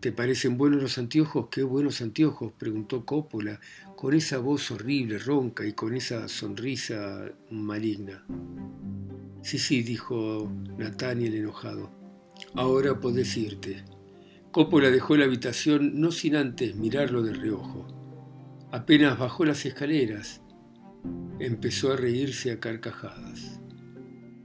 ¿Te 0.00 0.12
parecen 0.12 0.56
buenos 0.56 0.82
los 0.82 0.96
anteojos? 0.96 1.48
¡Qué 1.50 1.62
buenos 1.62 2.00
anteojos! 2.00 2.52
preguntó 2.56 3.04
Coppola, 3.04 3.60
con 3.96 4.14
esa 4.14 4.38
voz 4.38 4.70
horrible, 4.70 5.18
ronca 5.18 5.66
y 5.66 5.74
con 5.74 5.94
esa 5.94 6.26
sonrisa 6.28 7.30
maligna. 7.50 8.24
Sí, 9.42 9.58
sí, 9.58 9.82
dijo 9.82 10.50
Nathaniel 10.78 11.34
enojado. 11.34 11.90
Ahora 12.54 12.98
podés 12.98 13.36
irte. 13.36 13.84
Coppola 14.52 14.90
dejó 14.90 15.16
la 15.16 15.26
habitación 15.26 16.00
no 16.00 16.10
sin 16.12 16.34
antes 16.34 16.74
mirarlo 16.76 17.22
de 17.22 17.34
reojo. 17.34 17.86
Apenas 18.72 19.18
bajó 19.18 19.44
las 19.44 19.66
escaleras, 19.66 20.40
empezó 21.38 21.92
a 21.92 21.96
reírse 21.96 22.52
a 22.52 22.60
carcajadas. 22.60 23.60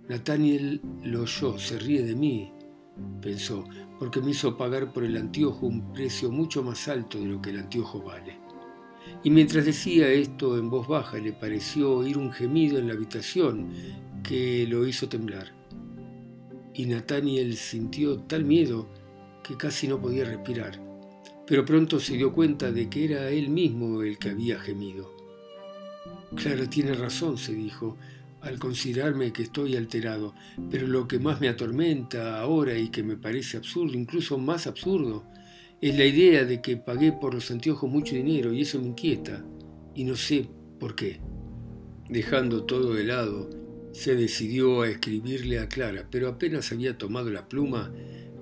Nathaniel 0.10 0.82
lo 1.04 1.22
oyó, 1.22 1.58
se 1.58 1.80
ríe 1.80 2.04
de 2.04 2.16
mí, 2.16 2.52
pensó, 3.22 3.66
porque 4.00 4.22
me 4.22 4.32
hizo 4.32 4.58
pagar 4.58 4.92
por 4.92 5.04
el 5.04 5.18
anteojo 5.18 5.68
un 5.68 5.94
precio 5.94 6.32
mucho 6.32 6.64
más 6.64 6.88
alto 6.88 7.20
de 7.20 7.26
lo 7.26 7.42
que 7.42 7.52
el 7.52 7.60
anteojo 7.60 8.02
vale. 8.02 8.40
Y 9.24 9.30
mientras 9.30 9.66
decía 9.66 10.10
esto 10.10 10.58
en 10.58 10.70
voz 10.70 10.88
baja 10.88 11.18
le 11.18 11.34
pareció 11.34 11.94
oír 11.98 12.18
un 12.18 12.32
gemido 12.32 12.78
en 12.78 12.88
la 12.88 12.94
habitación 12.94 13.70
que 14.24 14.66
lo 14.68 14.86
hizo 14.88 15.08
temblar. 15.08 15.54
Y 16.74 16.86
Nathaniel 16.86 17.56
sintió 17.56 18.20
tal 18.20 18.44
miedo 18.44 18.88
que 19.44 19.56
casi 19.56 19.88
no 19.88 20.02
podía 20.02 20.26
respirar, 20.26 20.80
pero 21.48 21.64
pronto 21.64 22.00
se 22.00 22.18
dio 22.18 22.34
cuenta 22.34 22.72
de 22.72 22.90
que 22.90 23.06
era 23.06 23.30
él 23.30 23.50
mismo 23.50 24.02
el 24.02 24.18
que 24.18 24.32
había 24.32 24.60
gemido. 24.60 25.16
Claro, 26.36 26.68
tiene 26.68 26.94
razón, 26.94 27.38
se 27.38 27.54
dijo, 27.54 27.98
al 28.46 28.60
considerarme 28.60 29.34
que 29.34 29.44
estoy 29.44 29.76
alterado, 29.76 30.36
pero 30.70 30.86
lo 30.86 31.08
que 31.08 31.18
más 31.18 31.42
me 31.42 31.50
atormenta 31.50 32.40
ahora 32.40 32.78
y 32.78 32.90
que 32.90 33.02
me 33.02 33.18
parece 33.18 33.58
absurdo, 33.58 33.98
incluso 33.98 34.38
más 34.38 34.68
absurdo, 34.68 35.26
es 35.82 35.98
la 35.98 36.06
idea 36.06 36.46
de 36.46 36.62
que 36.62 36.78
pagué 36.78 37.12
por 37.12 37.34
los 37.34 37.50
anteojos 37.50 37.90
mucho 37.90 38.16
dinero 38.16 38.54
y 38.54 38.62
eso 38.62 38.80
me 38.80 38.88
inquieta 38.88 39.44
y 39.96 40.04
no 40.04 40.16
sé 40.16 40.48
por 40.80 40.96
qué. 40.96 41.20
Dejando 42.08 42.66
todo 42.66 42.94
de 42.94 43.04
lado, 43.04 43.50
se 43.94 44.16
decidió 44.16 44.82
a 44.82 44.90
escribirle 44.90 45.58
a 45.58 45.68
Clara, 45.68 46.08
pero 46.12 46.30
apenas 46.30 46.72
había 46.72 47.00
tomado 47.00 47.32
la 47.32 47.50
pluma, 47.50 47.92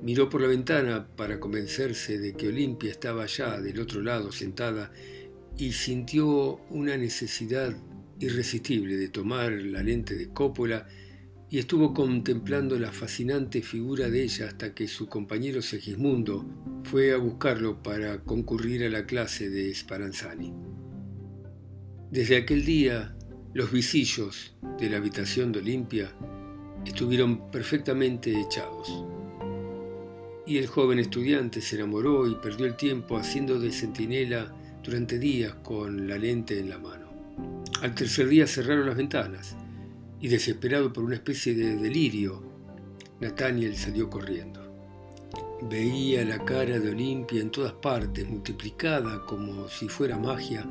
miró 0.01 0.29
por 0.29 0.41
la 0.41 0.47
ventana 0.47 1.07
para 1.15 1.39
convencerse 1.39 2.19
de 2.19 2.33
que 2.33 2.49
Olimpia 2.49 2.91
estaba 2.91 3.23
allá 3.23 3.61
del 3.61 3.79
otro 3.79 4.01
lado 4.01 4.33
sentada 4.33 4.91
y 5.57 5.71
sintió 5.71 6.57
una 6.69 6.97
necesidad 6.97 7.73
irresistible 8.23 8.97
de 8.97 9.09
tomar 9.09 9.51
la 9.51 9.83
lente 9.83 10.15
de 10.15 10.29
Coppola 10.29 10.87
y 11.49 11.59
estuvo 11.59 11.93
contemplando 11.93 12.79
la 12.79 12.91
fascinante 12.91 13.61
figura 13.61 14.09
de 14.09 14.23
ella 14.23 14.47
hasta 14.47 14.73
que 14.73 14.87
su 14.87 15.07
compañero 15.07 15.61
Segismundo 15.61 16.45
fue 16.83 17.13
a 17.13 17.17
buscarlo 17.17 17.83
para 17.83 18.23
concurrir 18.23 18.83
a 18.83 18.89
la 18.89 19.05
clase 19.05 19.49
de 19.49 19.73
Sparanzani. 19.73 20.51
Desde 22.09 22.37
aquel 22.37 22.65
día, 22.65 23.15
los 23.53 23.71
visillos 23.71 24.55
de 24.79 24.89
la 24.89 24.97
habitación 24.97 25.51
de 25.51 25.59
Olimpia 25.59 26.11
estuvieron 26.85 27.51
perfectamente 27.51 28.39
echados. 28.39 29.05
Y 30.47 30.57
el 30.57 30.67
joven 30.67 30.99
estudiante 30.99 31.61
se 31.61 31.75
enamoró 31.75 32.27
y 32.27 32.35
perdió 32.35 32.65
el 32.65 32.75
tiempo 32.75 33.15
haciendo 33.15 33.59
de 33.59 33.71
centinela 33.71 34.53
durante 34.83 35.19
días 35.19 35.53
con 35.63 36.07
la 36.07 36.17
lente 36.17 36.59
en 36.59 36.69
la 36.69 36.79
mano. 36.79 37.02
Al 37.83 37.93
tercer 37.93 38.29
día 38.29 38.47
cerraron 38.47 38.85
las 38.85 38.95
ventanas 38.95 39.57
y 40.21 40.29
desesperado 40.29 40.93
por 40.93 41.03
una 41.03 41.15
especie 41.15 41.53
de 41.53 41.75
delirio, 41.75 42.41
Nathaniel 43.19 43.75
salió 43.75 44.09
corriendo. 44.09 44.61
Veía 45.69 46.23
la 46.23 46.45
cara 46.45 46.79
de 46.79 46.91
Olimpia 46.91 47.41
en 47.41 47.51
todas 47.51 47.73
partes, 47.73 48.25
multiplicada 48.25 49.25
como 49.25 49.67
si 49.67 49.89
fuera 49.89 50.17
magia, 50.17 50.65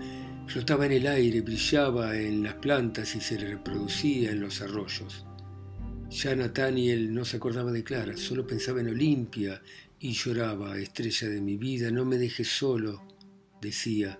flotaba 0.47 0.87
en 0.87 0.93
el 0.93 1.07
aire, 1.07 1.43
brillaba 1.43 2.17
en 2.17 2.43
las 2.43 2.55
plantas 2.55 3.15
y 3.15 3.21
se 3.21 3.37
reproducía 3.37 4.31
en 4.31 4.41
los 4.41 4.63
arroyos. 4.63 5.27
Ya 6.09 6.35
Nathaniel 6.35 7.13
no 7.13 7.27
se 7.27 7.37
acordaba 7.37 7.73
de 7.73 7.85
Clara, 7.85 8.17
solo 8.17 8.47
pensaba 8.47 8.81
en 8.81 8.89
Olimpia 8.89 9.61
y 10.01 10.13
lloraba, 10.13 10.79
estrella 10.79 11.29
de 11.29 11.43
mi 11.43 11.59
vida, 11.59 11.91
no 11.91 12.07
me 12.07 12.17
dejes 12.17 12.49
solo, 12.49 13.03
decía, 13.61 14.19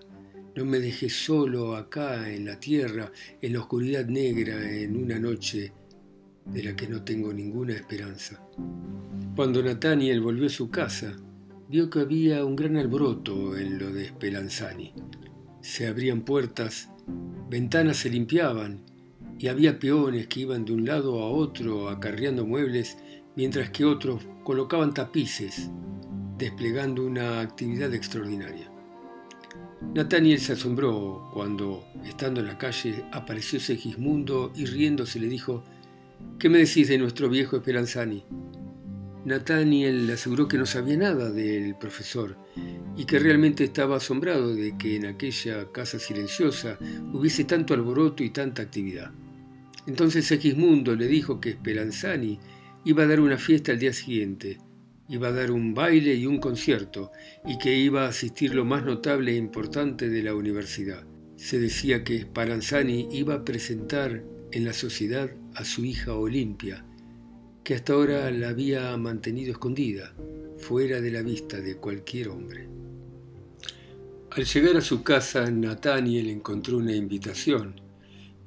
no 0.55 0.65
me 0.65 0.79
dejes 0.79 1.13
solo 1.13 1.75
acá 1.75 2.31
en 2.31 2.45
la 2.45 2.59
tierra, 2.59 3.11
en 3.41 3.53
la 3.53 3.59
oscuridad 3.59 4.05
negra, 4.05 4.71
en 4.71 4.95
una 4.95 5.17
noche 5.17 5.73
de 6.45 6.63
la 6.63 6.75
que 6.75 6.87
no 6.87 7.03
tengo 7.03 7.33
ninguna 7.33 7.73
esperanza. 7.73 8.45
Cuando 9.35 9.63
Nathaniel 9.63 10.21
volvió 10.21 10.45
a 10.45 10.49
su 10.49 10.69
casa, 10.69 11.15
vio 11.69 11.89
que 11.89 12.01
había 12.01 12.45
un 12.45 12.55
gran 12.55 12.77
alboroto 12.77 13.57
en 13.57 13.79
lo 13.79 13.91
de 13.91 14.09
Spelanzani. 14.09 14.93
Se 15.61 15.87
abrían 15.87 16.21
puertas, 16.21 16.89
ventanas 17.49 17.97
se 17.97 18.09
limpiaban 18.09 18.83
y 19.39 19.47
había 19.47 19.79
peones 19.79 20.27
que 20.27 20.41
iban 20.41 20.65
de 20.65 20.73
un 20.73 20.85
lado 20.85 21.21
a 21.23 21.29
otro 21.29 21.89
acarreando 21.89 22.45
muebles, 22.45 22.97
mientras 23.35 23.71
que 23.71 23.85
otros 23.85 24.23
colocaban 24.43 24.93
tapices, 24.93 25.71
desplegando 26.37 27.03
una 27.03 27.41
actividad 27.41 27.93
extraordinaria. 27.93 28.72
Nathaniel 29.93 30.39
se 30.39 30.53
asombró 30.53 31.29
cuando, 31.33 31.85
estando 32.05 32.39
en 32.39 32.47
la 32.47 32.57
calle, 32.57 33.05
apareció 33.11 33.59
Segismundo 33.59 34.51
y 34.55 34.65
riéndose 34.65 35.19
le 35.19 35.27
dijo, 35.27 35.63
¿Qué 36.39 36.49
me 36.49 36.57
decís 36.57 36.87
de 36.87 36.97
nuestro 36.97 37.29
viejo 37.29 37.57
Esperanzani? 37.57 38.23
Nathaniel 39.25 40.07
le 40.07 40.13
aseguró 40.13 40.47
que 40.47 40.57
no 40.57 40.65
sabía 40.65 40.97
nada 40.97 41.31
del 41.31 41.75
profesor 41.75 42.35
y 42.97 43.05
que 43.05 43.19
realmente 43.19 43.63
estaba 43.63 43.97
asombrado 43.97 44.53
de 44.53 44.77
que 44.77 44.97
en 44.97 45.05
aquella 45.05 45.71
casa 45.71 45.99
silenciosa 45.99 46.77
hubiese 47.13 47.45
tanto 47.45 47.73
alboroto 47.73 48.23
y 48.23 48.31
tanta 48.31 48.61
actividad. 48.61 49.11
Entonces 49.87 50.25
Segismundo 50.25 50.95
le 50.95 51.07
dijo 51.07 51.39
que 51.39 51.53
Speranzani 51.53 52.39
iba 52.83 53.03
a 53.03 53.07
dar 53.07 53.21
una 53.21 53.37
fiesta 53.37 53.71
al 53.71 53.79
día 53.79 53.93
siguiente, 53.93 54.57
iba 55.09 55.27
a 55.27 55.31
dar 55.31 55.51
un 55.51 55.73
baile 55.73 56.15
y 56.15 56.25
un 56.25 56.39
concierto, 56.39 57.11
y 57.45 57.57
que 57.57 57.77
iba 57.77 58.05
a 58.05 58.09
asistir 58.09 58.55
lo 58.55 58.65
más 58.65 58.85
notable 58.85 59.31
e 59.31 59.35
importante 59.35 60.09
de 60.09 60.23
la 60.23 60.33
universidad. 60.35 61.05
Se 61.35 61.59
decía 61.59 62.03
que 62.03 62.21
Speranzani 62.21 63.09
iba 63.11 63.35
a 63.35 63.45
presentar 63.45 64.23
en 64.51 64.65
la 64.65 64.73
sociedad 64.73 65.31
a 65.55 65.65
su 65.65 65.83
hija 65.83 66.13
Olimpia, 66.13 66.85
que 67.63 67.75
hasta 67.75 67.93
ahora 67.93 68.29
la 68.31 68.49
había 68.49 68.95
mantenido 68.97 69.51
escondida, 69.51 70.13
fuera 70.57 71.01
de 71.01 71.11
la 71.11 71.21
vista 71.21 71.59
de 71.59 71.75
cualquier 71.75 72.29
hombre. 72.29 72.67
Al 74.31 74.45
llegar 74.45 74.77
a 74.77 74.81
su 74.81 75.03
casa, 75.03 75.49
Nathaniel 75.51 76.29
encontró 76.29 76.77
una 76.77 76.95
invitación 76.95 77.75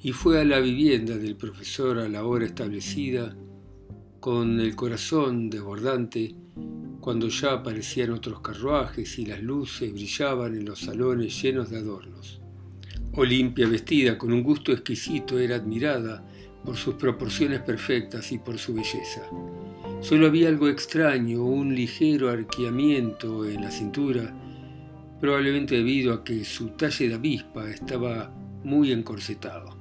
y 0.00 0.12
fue 0.12 0.40
a 0.40 0.44
la 0.44 0.60
vivienda 0.60 1.16
del 1.16 1.36
profesor 1.36 1.98
a 1.98 2.08
la 2.08 2.25
hora 2.25 2.46
establecida, 2.46 3.36
con 4.20 4.60
el 4.60 4.75
corazón 4.75 5.49
desbordante, 5.49 6.34
cuando 7.06 7.28
ya 7.28 7.52
aparecían 7.52 8.10
otros 8.10 8.40
carruajes 8.40 9.21
y 9.21 9.26
las 9.26 9.40
luces 9.40 9.92
brillaban 9.92 10.56
en 10.56 10.64
los 10.64 10.80
salones 10.80 11.40
llenos 11.40 11.71
de 11.71 11.78
adornos. 11.78 12.40
Olimpia, 13.14 13.69
vestida 13.69 14.19
con 14.19 14.32
un 14.32 14.42
gusto 14.42 14.73
exquisito, 14.73 15.38
era 15.38 15.54
admirada 15.54 16.28
por 16.64 16.76
sus 16.76 16.97
proporciones 16.97 17.60
perfectas 17.60 18.32
y 18.32 18.38
por 18.38 18.58
su 18.58 18.75
belleza. 18.75 19.23
Solo 20.00 20.26
había 20.26 20.49
algo 20.49 20.69
extraño, 20.69 21.45
un 21.45 21.76
ligero 21.76 22.28
arqueamiento 22.28 23.49
en 23.49 23.62
la 23.62 23.71
cintura, 23.71 24.34
probablemente 25.21 25.76
debido 25.76 26.12
a 26.12 26.25
que 26.25 26.45
su 26.45 26.71
talle 26.71 27.08
de 27.08 27.14
avispa 27.14 27.71
estaba 27.71 28.34
muy 28.64 28.90
encorsetado. 28.90 29.78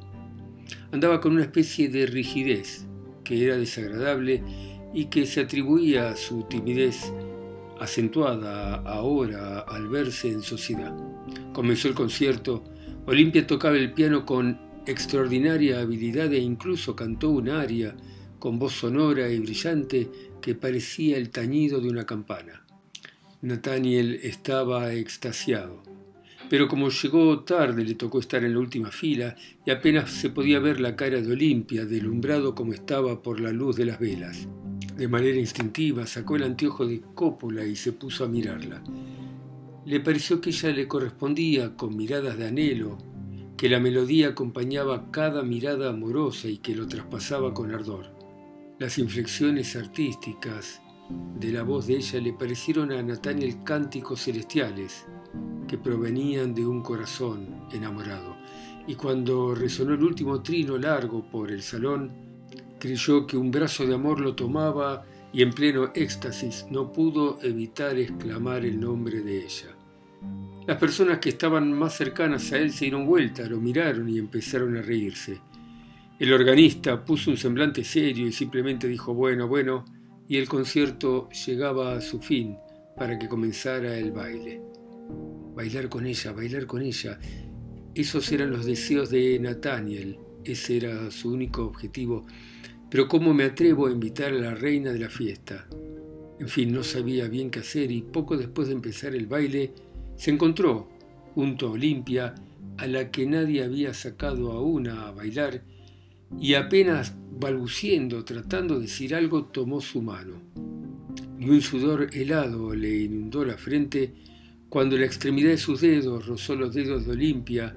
Andaba 0.92 1.22
con 1.22 1.32
una 1.32 1.42
especie 1.42 1.90
de 1.90 2.06
rigidez 2.06 2.86
que 3.24 3.44
era 3.44 3.58
desagradable 3.58 4.44
y 4.96 5.06
que 5.06 5.26
se 5.28 5.42
atribuía 5.42 6.10
a 6.10 6.16
su 6.16 6.44
timidez 6.44 7.14
acentuada 7.80 8.76
ahora 8.78 9.60
al 9.60 9.88
verse 9.90 10.32
en 10.32 10.42
sociedad. 10.42 10.96
Comenzó 11.54 11.90
el 11.90 11.94
concierto, 11.94 12.64
Olimpia 13.06 13.46
tocaba 13.46 13.76
el 13.76 13.94
piano 13.94 14.26
con 14.26 14.58
extraordinaria 14.88 15.82
habilidad 15.82 16.34
e 16.34 16.40
incluso 16.40 16.96
cantó 16.96 17.30
un 17.30 17.50
aria 17.50 17.96
con 18.40 18.58
voz 18.58 18.74
sonora 18.74 19.30
y 19.30 19.40
brillante 19.40 20.10
que 20.42 20.56
parecía 20.56 21.18
el 21.18 21.30
tañido 21.30 21.82
de 21.82 21.90
una 21.90 22.06
campana. 22.06 22.66
Nathaniel 23.42 24.20
estaba 24.24 24.94
extasiado 24.94 25.84
pero 26.50 26.68
como 26.68 26.90
llegó 26.90 27.40
tarde 27.40 27.84
le 27.84 27.96
tocó 27.96 28.20
estar 28.20 28.44
en 28.44 28.54
la 28.54 28.60
última 28.60 28.92
fila 28.92 29.36
y 29.66 29.72
apenas 29.72 30.12
se 30.12 30.30
podía 30.30 30.60
ver 30.60 30.80
la 30.80 30.96
cara 30.96 31.22
de 31.22 31.32
Olimpia, 31.32 31.86
delumbrado 31.86 32.56
como 32.56 32.74
estaba 32.74 33.22
por 33.22 33.40
la 33.40 33.52
luz 33.52 33.76
de 33.76 33.86
las 33.86 34.00
velas. 34.00 34.48
De 34.96 35.08
manera 35.08 35.38
instintiva 35.38 36.06
sacó 36.08 36.38
el 36.38 36.44
anteojo 36.44 36.86
de 36.86 37.02
cópula 37.14 37.66
y 37.66 37.76
se 37.76 37.92
puso 37.92 38.24
a 38.24 38.28
mirarla. 38.28 38.82
Le 39.86 40.00
pareció 40.00 40.42
que 40.42 40.50
ella 40.50 40.70
le 40.72 40.88
correspondía 40.88 41.76
con 41.76 41.96
miradas 41.96 42.38
de 42.38 42.48
anhelo, 42.48 42.98
que 43.58 43.70
la 43.70 43.80
melodía 43.80 44.30
acompañaba 44.30 45.12
cada 45.12 45.44
mirada 45.44 45.90
amorosa 45.90 46.48
y 46.48 46.58
que 46.58 46.76
lo 46.76 46.88
traspasaba 46.88 47.54
con 47.54 47.72
ardor. 47.72 48.08
Las 48.80 48.98
inflexiones 48.98 49.76
artísticas 49.76 50.82
de 51.40 51.52
la 51.52 51.64
voz 51.64 51.88
de 51.88 51.98
ella 51.98 52.20
le 52.20 52.34
parecieron 52.34 52.92
a 52.92 53.02
Nathaniel 53.02 53.64
cánticos 53.64 54.24
celestiales, 54.24 55.06
que 55.68 55.78
provenían 55.78 56.54
de 56.54 56.66
un 56.66 56.82
corazón 56.82 57.68
enamorado. 57.72 58.36
Y 58.88 58.96
cuando 58.96 59.56
resonó 59.56 59.94
el 59.94 60.04
último 60.04 60.42
trino 60.42 60.78
largo 60.78 61.24
por 61.30 61.52
el 61.52 61.62
salón, 61.62 62.25
creyó 62.80 63.26
que 63.26 63.38
un 63.38 63.52
brazo 63.52 63.86
de 63.86 63.96
amor 63.96 64.20
lo 64.20 64.36
tomaba 64.36 65.06
y 65.34 65.42
en 65.42 65.52
pleno 65.52 65.92
éxtasis 65.94 66.66
no 66.70 66.92
pudo 66.92 67.40
evitar 67.42 67.98
exclamar 67.98 68.66
el 68.66 68.80
nombre 68.80 69.22
de 69.22 69.46
ella. 69.46 69.76
Las 70.68 70.78
personas 70.78 71.20
que 71.20 71.30
estaban 71.30 71.72
más 71.74 71.96
cercanas 71.96 72.52
a 72.52 72.58
él 72.58 72.72
se 72.72 72.86
dieron 72.86 73.06
vuelta, 73.06 73.44
lo 73.48 73.60
miraron 73.60 74.10
y 74.10 74.18
empezaron 74.18 74.78
a 74.78 74.82
reírse. 74.82 75.40
El 76.20 76.34
organista 76.34 77.04
puso 77.04 77.32
un 77.32 77.38
semblante 77.38 77.84
serio 77.84 78.28
y 78.28 78.32
simplemente 78.32 78.88
dijo 78.88 79.14
bueno, 79.14 79.48
bueno, 79.48 79.86
y 80.28 80.38
el 80.38 80.48
concierto 80.48 81.30
llegaba 81.30 81.96
a 81.96 82.02
su 82.02 82.20
fin 82.20 82.58
para 82.98 83.20
que 83.20 83.28
comenzara 83.28 83.98
el 83.98 84.12
baile 84.12 84.62
bailar 85.56 85.90
con 85.90 86.06
ella, 86.06 86.34
bailar 86.34 86.68
con 86.68 86.82
ella. 86.82 87.18
Esos 87.96 88.32
eran 88.32 88.52
los 88.52 88.66
deseos 88.66 89.10
de 89.10 89.40
Nathaniel, 89.40 90.20
ese 90.46 90.78
era 90.78 91.12
su 91.12 91.32
único 91.32 91.66
objetivo. 91.66 92.26
Pero 92.90 93.08
¿cómo 93.08 93.34
me 93.34 93.44
atrevo 93.44 93.88
a 93.88 93.92
invitar 93.92 94.32
a 94.32 94.40
la 94.40 94.56
reina 94.56 94.92
de 94.92 95.00
la 95.00 95.10
fiesta? 95.10 95.68
En 96.40 96.50
fin, 96.50 96.72
no 96.72 96.84
sabía 96.84 97.28
bien 97.28 97.50
qué 97.50 97.60
hacer 97.60 97.92
y 97.92 98.02
poco 98.02 98.38
después 98.38 98.68
de 98.68 98.74
empezar 98.74 99.16
el 99.16 99.28
baile 99.28 99.74
se 100.16 100.32
encontró 100.32 100.90
junto 101.34 101.68
a 101.68 101.72
Olimpia, 101.72 102.36
a 102.78 102.88
la 102.88 103.12
que 103.12 103.26
nadie 103.26 103.64
había 103.64 103.94
sacado 103.94 104.52
aún 104.52 104.88
a 104.88 105.12
bailar, 105.12 105.64
y 106.40 106.54
apenas 106.54 107.16
balbuciendo, 107.40 108.24
tratando 108.26 108.76
de 108.76 108.84
decir 108.84 109.16
algo, 109.16 109.46
tomó 109.46 109.82
su 109.82 110.02
mano. 110.02 110.42
Y 111.40 111.50
un 111.50 111.62
sudor 111.62 112.10
helado 112.14 112.74
le 112.74 113.04
inundó 113.04 113.46
la 113.46 113.58
frente 113.58 114.14
cuando 114.70 114.98
la 114.98 115.06
extremidad 115.06 115.50
de 115.50 115.58
sus 115.58 115.82
dedos 115.82 116.26
rozó 116.26 116.56
los 116.56 116.74
dedos 116.74 117.06
de 117.06 117.12
Olimpia, 117.12 117.76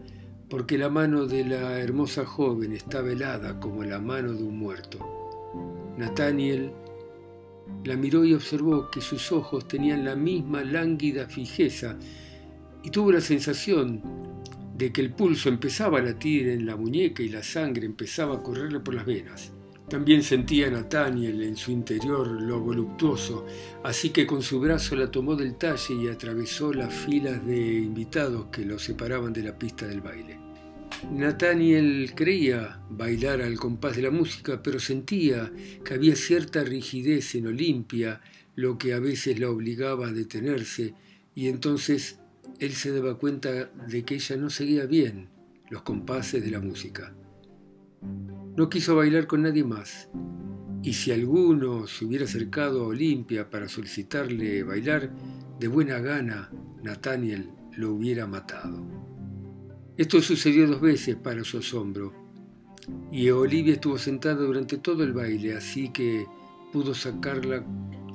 porque 0.48 0.78
la 0.78 0.88
mano 0.88 1.26
de 1.26 1.44
la 1.44 1.78
hermosa 1.78 2.24
joven 2.24 2.72
estaba 2.72 3.12
helada 3.12 3.60
como 3.60 3.84
la 3.84 3.98
mano 3.98 4.32
de 4.32 4.42
un 4.42 4.58
muerto. 4.58 5.94
Nathaniel 5.98 6.72
la 7.84 7.96
miró 7.96 8.24
y 8.24 8.34
observó 8.34 8.90
que 8.90 9.00
sus 9.00 9.30
ojos 9.30 9.68
tenían 9.68 10.04
la 10.04 10.16
misma 10.16 10.64
lánguida 10.64 11.26
fijeza 11.26 11.96
y 12.82 12.90
tuvo 12.90 13.12
la 13.12 13.20
sensación 13.20 14.02
de 14.76 14.92
que 14.92 15.00
el 15.00 15.12
pulso 15.12 15.48
empezaba 15.48 15.98
a 15.98 16.02
latir 16.02 16.48
en 16.48 16.64
la 16.64 16.76
muñeca 16.76 17.22
y 17.22 17.28
la 17.28 17.42
sangre 17.42 17.84
empezaba 17.84 18.36
a 18.36 18.42
correrle 18.42 18.80
por 18.80 18.94
las 18.94 19.04
venas. 19.04 19.52
También 19.88 20.22
sentía 20.22 20.70
Nathaniel 20.70 21.42
en 21.42 21.56
su 21.56 21.70
interior 21.70 22.28
lo 22.28 22.60
voluptuoso, 22.60 23.46
así 23.82 24.10
que 24.10 24.26
con 24.26 24.42
su 24.42 24.60
brazo 24.60 24.94
la 24.96 25.10
tomó 25.10 25.34
del 25.34 25.56
talle 25.56 25.94
y 25.94 26.08
atravesó 26.08 26.74
las 26.74 26.92
filas 26.92 27.44
de 27.46 27.78
invitados 27.78 28.46
que 28.52 28.66
lo 28.66 28.78
separaban 28.78 29.32
de 29.32 29.44
la 29.44 29.58
pista 29.58 29.86
del 29.86 30.02
baile. 30.02 30.38
Nathaniel 31.10 32.12
creía 32.14 32.82
bailar 32.90 33.40
al 33.40 33.56
compás 33.56 33.96
de 33.96 34.02
la 34.02 34.10
música, 34.10 34.62
pero 34.62 34.78
sentía 34.78 35.50
que 35.82 35.94
había 35.94 36.16
cierta 36.16 36.64
rigidez 36.64 37.34
en 37.34 37.46
Olimpia, 37.46 38.20
lo 38.56 38.76
que 38.76 38.92
a 38.92 38.98
veces 38.98 39.38
la 39.38 39.48
obligaba 39.48 40.08
a 40.08 40.12
detenerse, 40.12 40.94
y 41.34 41.48
entonces 41.48 42.18
él 42.58 42.72
se 42.72 42.92
daba 42.92 43.18
cuenta 43.18 43.70
de 43.88 44.04
que 44.04 44.16
ella 44.16 44.36
no 44.36 44.50
seguía 44.50 44.84
bien 44.84 45.28
los 45.70 45.82
compases 45.82 46.44
de 46.44 46.50
la 46.50 46.60
música. 46.60 47.14
No 48.58 48.68
quiso 48.68 48.96
bailar 48.96 49.28
con 49.28 49.42
nadie 49.42 49.62
más, 49.62 50.08
y 50.82 50.92
si 50.92 51.12
alguno 51.12 51.86
se 51.86 52.04
hubiera 52.04 52.24
acercado 52.24 52.82
a 52.82 52.88
Olimpia 52.88 53.48
para 53.48 53.68
solicitarle 53.68 54.64
bailar, 54.64 55.12
de 55.60 55.68
buena 55.68 56.00
gana 56.00 56.50
Nathaniel 56.82 57.52
lo 57.76 57.92
hubiera 57.92 58.26
matado. 58.26 58.84
Esto 59.96 60.20
sucedió 60.20 60.66
dos 60.66 60.80
veces 60.80 61.14
para 61.14 61.44
su 61.44 61.58
asombro, 61.58 62.12
y 63.12 63.30
Olivia 63.30 63.74
estuvo 63.74 63.96
sentada 63.96 64.44
durante 64.44 64.78
todo 64.78 65.04
el 65.04 65.12
baile, 65.12 65.56
así 65.56 65.90
que 65.90 66.26
pudo 66.72 66.94
sacarla 66.94 67.64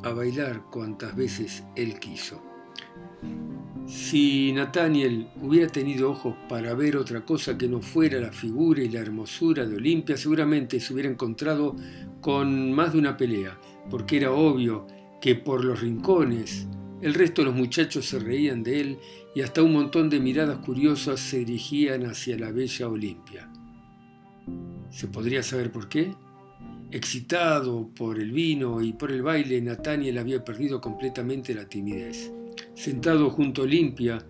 a 0.03 0.09
bailar 0.09 0.65
cuantas 0.69 1.15
veces 1.15 1.63
él 1.77 1.97
quiso. 2.01 2.43
Si 3.85 4.53
Nathaniel 4.53 5.27
hubiera 5.41 5.67
tenido 5.67 6.11
ojos 6.11 6.35
para 6.47 6.73
ver 6.73 6.95
otra 6.95 7.25
cosa 7.25 7.57
que 7.57 7.67
no 7.67 7.81
fuera 7.81 8.19
la 8.19 8.31
figura 8.31 8.81
y 8.81 8.89
la 8.89 9.01
hermosura 9.01 9.65
de 9.65 9.75
Olimpia, 9.75 10.15
seguramente 10.15 10.79
se 10.79 10.93
hubiera 10.93 11.09
encontrado 11.09 11.75
con 12.21 12.71
más 12.71 12.93
de 12.93 12.99
una 12.99 13.17
pelea, 13.17 13.59
porque 13.89 14.17
era 14.17 14.31
obvio 14.31 14.87
que 15.21 15.35
por 15.35 15.65
los 15.65 15.81
rincones 15.81 16.67
el 17.01 17.13
resto 17.13 17.41
de 17.41 17.47
los 17.47 17.55
muchachos 17.55 18.05
se 18.05 18.19
reían 18.19 18.63
de 18.63 18.79
él 18.79 18.97
y 19.35 19.41
hasta 19.41 19.61
un 19.61 19.73
montón 19.73 20.09
de 20.09 20.21
miradas 20.21 20.59
curiosas 20.59 21.19
se 21.19 21.39
dirigían 21.39 22.05
hacia 22.05 22.37
la 22.37 22.51
bella 22.51 22.87
Olimpia. 22.87 23.49
¿Se 24.89 25.07
podría 25.07 25.43
saber 25.43 25.71
por 25.71 25.89
qué? 25.89 26.13
Excitado 26.91 27.89
por 27.93 28.19
el 28.19 28.31
vino 28.31 28.81
y 28.81 28.93
por 28.93 29.11
el 29.11 29.21
baile, 29.21 29.59
Nathaniel 29.61 30.19
había 30.19 30.45
perdido 30.45 30.79
completamente 30.79 31.53
la 31.53 31.67
timidez. 31.67 32.31
Sentado 32.75 33.29
junto 33.29 33.61
a 33.61 33.65
Olimpia, 33.65 34.25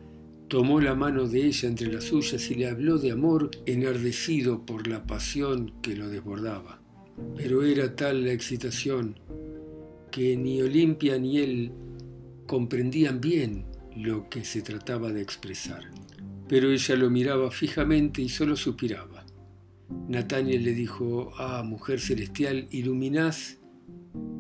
tomó 0.49 0.81
la 0.81 0.95
mano 0.95 1.27
de 1.27 1.45
ella 1.45 1.69
entre 1.69 1.91
las 1.91 2.03
suyas 2.03 2.51
y 2.51 2.55
le 2.55 2.67
habló 2.67 2.97
de 2.97 3.11
amor 3.11 3.49
enardecido 3.65 4.65
por 4.65 4.87
la 4.87 5.07
pasión 5.07 5.73
que 5.81 5.95
lo 5.95 6.09
desbordaba. 6.09 6.81
Pero 7.37 7.63
era 7.63 7.95
tal 7.95 8.25
la 8.25 8.33
excitación 8.33 9.17
que 10.11 10.35
ni 10.35 10.61
Olimpia 10.61 11.17
ni 11.17 11.37
él 11.37 11.71
comprendían 12.45 13.21
bien 13.21 13.65
lo 13.95 14.29
que 14.29 14.43
se 14.43 14.61
trataba 14.61 15.11
de 15.11 15.21
expresar. 15.21 15.89
Pero 16.49 16.69
ella 16.69 16.95
lo 16.97 17.09
miraba 17.09 17.49
fijamente 17.49 18.21
y 18.21 18.29
solo 18.29 18.57
suspiraba. 18.57 19.25
Nathaniel 20.09 20.63
le 20.65 20.73
dijo, 20.73 21.31
ah, 21.37 21.63
mujer 21.63 22.01
celestial, 22.01 22.67
iluminás 22.71 23.59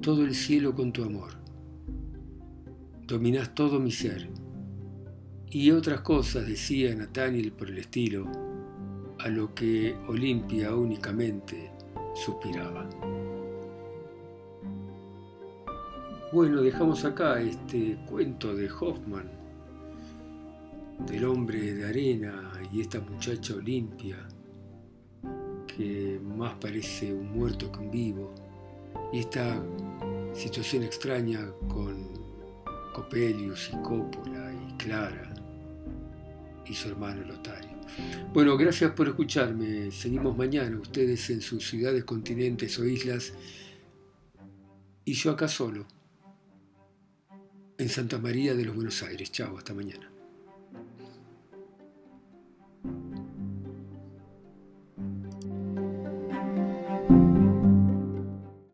todo 0.01 0.25
el 0.25 0.35
cielo 0.35 0.75
con 0.75 0.91
tu 0.91 1.03
amor 1.03 1.42
dominás 3.07 3.53
todo 3.53 3.79
mi 3.79 3.91
ser. 3.91 4.29
Y 5.49 5.71
otras 5.71 6.01
cosas 6.01 6.47
decía 6.47 6.95
Nathaniel 6.95 7.51
por 7.51 7.69
el 7.69 7.77
estilo, 7.77 8.25
a 9.19 9.27
lo 9.27 9.53
que 9.53 9.95
Olimpia 10.07 10.75
únicamente 10.75 11.71
suspiraba. 12.15 12.89
Bueno, 16.31 16.61
dejamos 16.61 17.05
acá 17.05 17.39
este 17.39 17.97
cuento 18.09 18.55
de 18.55 18.67
Hoffman, 18.71 19.29
del 21.05 21.25
hombre 21.25 21.73
de 21.75 21.85
arena 21.85 22.51
y 22.71 22.81
esta 22.81 22.99
muchacha 22.99 23.53
Olimpia, 23.53 24.17
que 25.67 26.19
más 26.35 26.55
parece 26.55 27.13
un 27.13 27.37
muerto 27.37 27.71
que 27.71 27.79
un 27.79 27.91
vivo, 27.91 28.33
y 29.11 29.19
esta 29.19 29.63
situación 30.33 30.81
extraña 30.81 31.51
con 31.67 32.12
Copelius 32.93 33.71
y 33.73 33.81
Coppola 33.81 34.53
y 34.53 34.73
Clara 34.77 35.33
y 36.65 36.73
su 36.73 36.89
hermano 36.89 37.23
Lotario. 37.23 37.71
Bueno, 38.33 38.55
gracias 38.57 38.91
por 38.91 39.07
escucharme. 39.07 39.91
Seguimos 39.91 40.37
mañana, 40.37 40.77
ustedes 40.77 41.29
en 41.29 41.41
sus 41.41 41.67
ciudades, 41.67 42.03
continentes 42.05 42.79
o 42.79 42.85
islas, 42.85 43.33
y 45.05 45.13
yo 45.13 45.31
acá 45.31 45.47
solo, 45.47 45.85
en 47.77 47.89
Santa 47.89 48.17
María 48.17 48.53
de 48.53 48.65
los 48.65 48.75
Buenos 48.75 49.03
Aires. 49.03 49.31
Chao, 49.31 49.57
hasta 49.57 49.73
mañana. 49.73 50.12